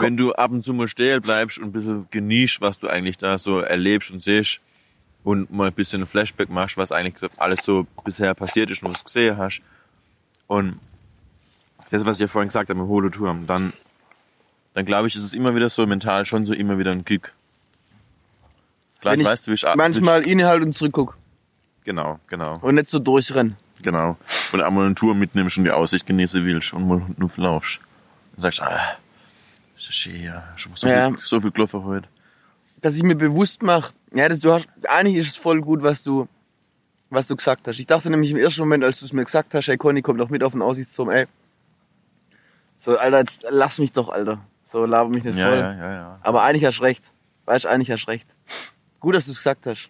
Wenn 0.01 0.17
du 0.17 0.33
ab 0.33 0.51
und 0.51 0.63
zu 0.63 0.73
mal 0.73 0.87
stehen 0.87 1.21
bleibst 1.21 1.57
und 1.57 1.65
ein 1.65 1.71
bisschen 1.71 2.07
genießt, 2.11 2.61
was 2.61 2.79
du 2.79 2.87
eigentlich 2.87 3.17
da 3.17 3.37
so 3.37 3.59
erlebst 3.59 4.11
und 4.11 4.21
siehst 4.21 4.59
und 5.23 5.51
mal 5.51 5.67
ein 5.67 5.73
bisschen 5.73 6.01
ein 6.01 6.07
Flashback 6.07 6.49
machst, 6.49 6.77
was 6.77 6.91
eigentlich 6.91 7.15
alles 7.37 7.63
so 7.63 7.85
bisher 8.03 8.33
passiert 8.33 8.71
ist 8.71 8.81
und 8.83 8.89
was 8.89 8.99
du 8.99 9.03
gesehen 9.05 9.37
hast 9.37 9.61
und 10.47 10.79
das, 11.91 12.05
was 12.05 12.17
ich 12.17 12.21
ja 12.21 12.27
vorhin 12.27 12.47
gesagt 12.47 12.69
habe 12.69 12.79
mit 12.79 12.87
Holoturm, 12.87 13.45
dann, 13.47 13.73
dann 14.73 14.85
glaube 14.85 15.07
ich, 15.07 15.15
ist 15.15 15.23
es 15.23 15.33
immer 15.33 15.53
wieder 15.55 15.69
so 15.69 15.85
mental 15.85 16.25
schon 16.25 16.45
so 16.45 16.53
immer 16.53 16.77
wieder 16.77 16.91
ein 16.91 17.03
Glück. 17.03 17.33
Gleich 19.01 19.19
Wenn 19.19 19.25
weißt 19.25 19.47
du, 19.47 19.51
wie 19.51 19.55
ich 19.55 19.65
Manchmal 19.75 20.25
innehalte 20.27 20.65
und 20.65 20.73
zurückguck 20.73 21.17
Genau, 21.83 22.19
genau, 22.27 22.59
und 22.61 22.75
nicht 22.75 22.87
so 22.87 22.99
durchrennen. 22.99 23.55
genau. 23.81 24.15
Und 24.51 24.61
einmal 24.61 24.85
eine 24.85 24.95
Tour 24.95 25.15
mitnimmst 25.15 25.57
und 25.57 25.63
die 25.63 25.71
Aussicht 25.71 26.05
genießen 26.05 26.45
willst 26.45 26.73
und 26.73 26.87
mal 26.87 27.01
nur 27.17 27.31
laufst. 27.37 27.79
Und 28.35 28.41
sagst, 28.41 28.61
ah, 28.61 28.97
ist 29.81 29.89
das 29.89 29.95
schön 29.95 30.13
hier. 30.15 30.43
Schon 30.55 30.75
so, 30.75 30.87
Ja. 30.87 31.07
viel, 31.11 31.19
so 31.19 31.41
viel 31.41 31.51
Kloffer 31.51 31.83
heute. 31.83 32.07
Dass 32.81 32.95
ich 32.95 33.03
mir 33.03 33.15
bewusst 33.15 33.61
mache, 33.63 33.93
ja, 34.13 34.27
das, 34.27 34.39
du 34.39 34.51
hast, 34.51 34.67
eigentlich 34.87 35.17
ist 35.17 35.29
es 35.29 35.37
voll 35.37 35.61
gut, 35.61 35.83
was 35.83 36.03
du, 36.03 36.27
was 37.09 37.27
du 37.27 37.35
gesagt 37.35 37.67
hast. 37.67 37.79
Ich 37.79 37.87
dachte 37.87 38.09
nämlich 38.09 38.31
im 38.31 38.37
ersten 38.37 38.61
Moment, 38.61 38.83
als 38.83 38.99
du 38.99 39.05
es 39.05 39.13
mir 39.13 39.23
gesagt 39.23 39.53
hast, 39.53 39.67
ey 39.69 39.77
Conny, 39.77 40.01
komm 40.01 40.17
doch 40.17 40.29
mit 40.29 40.43
auf 40.43 40.53
den 40.53 40.61
Aussichtsturm, 40.61 41.09
ey. 41.09 41.27
So, 42.79 42.97
Alter, 42.97 43.19
jetzt 43.19 43.45
lass 43.49 43.77
mich 43.79 43.91
doch, 43.91 44.09
Alter. 44.09 44.39
So, 44.65 44.85
laber 44.85 45.09
mich 45.09 45.23
nicht 45.23 45.37
Ja, 45.37 45.47
voll. 45.49 45.57
ja, 45.59 45.73
ja, 45.75 45.91
ja. 45.93 46.15
Aber 46.21 46.41
eigentlich 46.43 46.65
hast 46.65 46.79
du 46.79 46.83
recht. 46.83 47.03
Weißt 47.45 47.65
du, 47.65 47.69
eigentlich 47.69 47.91
hast 47.91 48.05
du 48.05 48.11
recht. 48.11 48.27
Gut, 48.99 49.15
dass 49.15 49.25
du 49.25 49.31
es 49.31 49.37
gesagt 49.37 49.65
hast. 49.67 49.89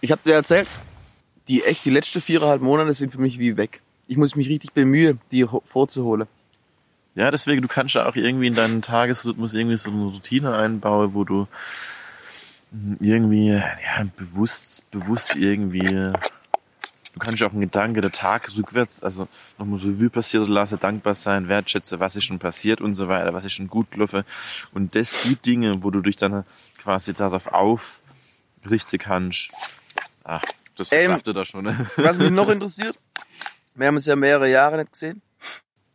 Ich 0.00 0.10
habe 0.12 0.20
dir 0.24 0.34
erzählt, 0.34 0.68
die 1.48 1.62
echt, 1.64 1.84
die 1.84 1.90
letzten 1.90 2.20
viereinhalb 2.20 2.62
Monate 2.62 2.94
sind 2.94 3.10
für 3.10 3.20
mich 3.20 3.38
wie 3.38 3.56
weg. 3.56 3.80
Ich 4.06 4.16
muss 4.16 4.36
mich 4.36 4.48
richtig 4.48 4.72
bemühen, 4.72 5.20
die 5.30 5.44
ho- 5.44 5.62
vorzuholen. 5.64 6.26
Ja, 7.14 7.30
deswegen, 7.30 7.60
du 7.60 7.68
kannst 7.68 7.94
ja 7.94 8.06
auch 8.06 8.16
irgendwie 8.16 8.46
in 8.46 8.54
deinen 8.54 8.80
Tagesrhythmus 8.80 9.54
irgendwie 9.54 9.76
so 9.76 9.90
eine 9.90 10.04
Routine 10.04 10.56
einbauen, 10.56 11.12
wo 11.12 11.24
du 11.24 11.46
irgendwie, 13.00 13.48
ja, 13.48 14.06
bewusst, 14.16 14.90
bewusst 14.90 15.36
irgendwie, 15.36 15.84
du 15.84 17.18
kannst 17.18 17.38
ja 17.38 17.46
auch 17.46 17.52
einen 17.52 17.60
Gedanke, 17.60 18.00
der 18.00 18.12
Tag 18.12 18.50
rückwärts, 18.56 19.02
also 19.02 19.28
nochmal 19.58 19.80
Revue 19.80 20.08
passiert 20.08 20.48
lassen, 20.48 20.80
dankbar 20.80 21.14
sein, 21.14 21.48
wertschätzen, 21.48 22.00
was 22.00 22.16
ist 22.16 22.24
schon 22.24 22.38
passiert 22.38 22.80
und 22.80 22.94
so 22.94 23.08
weiter, 23.08 23.34
was 23.34 23.44
ist 23.44 23.52
schon 23.52 23.68
gut 23.68 23.90
gelaufen. 23.90 24.24
Und 24.72 24.94
das, 24.94 25.24
die 25.24 25.36
Dinge, 25.36 25.72
wo 25.80 25.90
du 25.90 26.00
dich 26.00 26.16
dann 26.16 26.44
quasi 26.78 27.12
darauf 27.12 27.46
aufrichten 27.48 28.98
kannst, 28.98 29.50
ach, 30.24 30.42
das 30.76 30.90
Ähm, 30.92 31.00
verkraftet 31.00 31.36
da 31.36 31.44
schon, 31.44 31.64
ne? 31.64 31.86
Was 31.96 32.16
mich 32.16 32.30
noch 32.30 32.48
interessiert, 32.50 32.98
wir 33.74 33.86
haben 33.86 33.96
uns 33.96 34.06
ja 34.06 34.16
mehrere 34.16 34.50
Jahre 34.50 34.78
nicht 34.78 34.92
gesehen. 34.92 35.20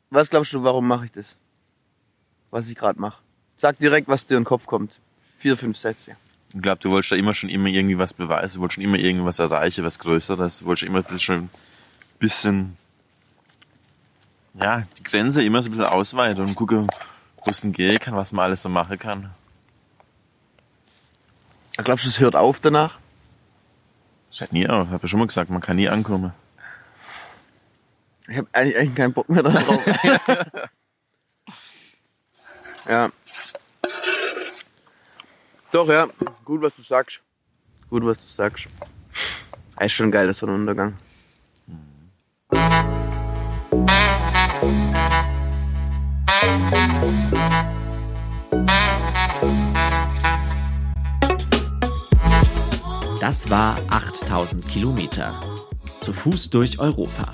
Was 0.09 0.29
glaubst 0.29 0.53
du, 0.53 0.63
warum 0.63 0.87
mache 0.87 1.05
ich 1.05 1.11
das? 1.11 1.35
Was 2.51 2.69
ich 2.69 2.75
gerade 2.75 2.99
mache. 2.99 3.21
Sag 3.57 3.77
direkt, 3.79 4.07
was 4.07 4.25
dir 4.25 4.37
in 4.37 4.41
den 4.41 4.45
Kopf 4.47 4.65
kommt. 4.65 4.99
Vier, 5.37 5.57
fünf 5.57 5.77
Sätze. 5.77 6.15
Ich 6.53 6.61
glaube, 6.61 6.79
du 6.81 6.89
wolltest 6.89 7.11
da 7.11 7.15
immer 7.15 7.33
schon 7.33 7.49
immer 7.49 7.67
irgendwie 7.67 7.97
was 7.97 8.13
beweisen, 8.13 8.55
du 8.55 8.61
wolltest 8.61 8.75
schon 8.75 8.83
immer 8.83 8.97
irgendwas 8.97 9.39
erreichen, 9.39 9.83
was 9.83 9.99
Größeres, 9.99 10.59
du 10.59 10.65
wolltest 10.65 10.83
immer 10.83 11.03
ein 11.09 11.49
bisschen, 12.19 12.77
ja, 14.53 14.87
die 14.97 15.03
Grenze 15.03 15.43
immer 15.43 15.61
so 15.61 15.67
ein 15.67 15.71
bisschen 15.71 15.85
ausweiten 15.85 16.43
und 16.43 16.55
gucken, 16.55 16.87
wo 17.43 17.51
es 17.51 17.61
denn 17.61 17.73
gehen 17.73 17.99
kann, 17.99 18.15
was 18.15 18.31
man 18.31 18.45
alles 18.45 18.61
so 18.61 18.69
machen 18.69 18.97
kann. 18.97 19.29
Glaubst 21.75 22.05
du, 22.05 22.09
es 22.09 22.19
hört 22.19 22.35
auf 22.35 22.59
danach? 22.59 22.97
Das 24.29 24.39
hört 24.39 24.53
nie 24.53 24.67
auf, 24.67 24.89
hab 24.89 25.03
ja 25.03 25.07
schon 25.07 25.19
mal 25.19 25.27
gesagt, 25.27 25.49
man 25.49 25.61
kann 25.61 25.75
nie 25.75 25.89
ankommen. 25.89 26.31
Ich 28.29 28.37
habe 28.37 28.47
eigentlich, 28.51 28.77
eigentlich 28.77 28.95
keinen 28.95 29.13
Bock 29.13 29.29
mehr 29.29 29.41
darauf. 29.41 29.85
ja. 32.89 33.09
Doch, 35.71 35.87
ja. 35.87 36.07
Gut, 36.43 36.61
was 36.61 36.75
du 36.75 36.81
sagst. 36.81 37.21
Gut, 37.89 38.05
was 38.05 38.21
du 38.21 38.27
sagst. 38.27 38.65
Ja, 39.79 39.85
Ist 39.85 39.93
schon 39.93 40.11
geil, 40.11 40.25
der 40.25 40.33
Sonnenuntergang. 40.33 40.97
Das 53.21 53.49
war 53.49 53.77
8000 53.89 54.67
Kilometer. 54.67 55.39
Zu 56.01 56.11
Fuß 56.13 56.49
durch 56.49 56.79
Europa. 56.79 57.33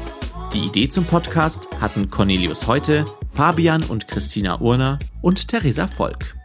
Die 0.53 0.65
Idee 0.65 0.89
zum 0.89 1.05
Podcast 1.05 1.69
hatten 1.79 2.09
Cornelius 2.09 2.67
Heute, 2.67 3.05
Fabian 3.31 3.83
und 3.83 4.09
Christina 4.09 4.59
Urner 4.59 4.99
und 5.21 5.47
Theresa 5.47 5.87
Volk. 5.87 6.35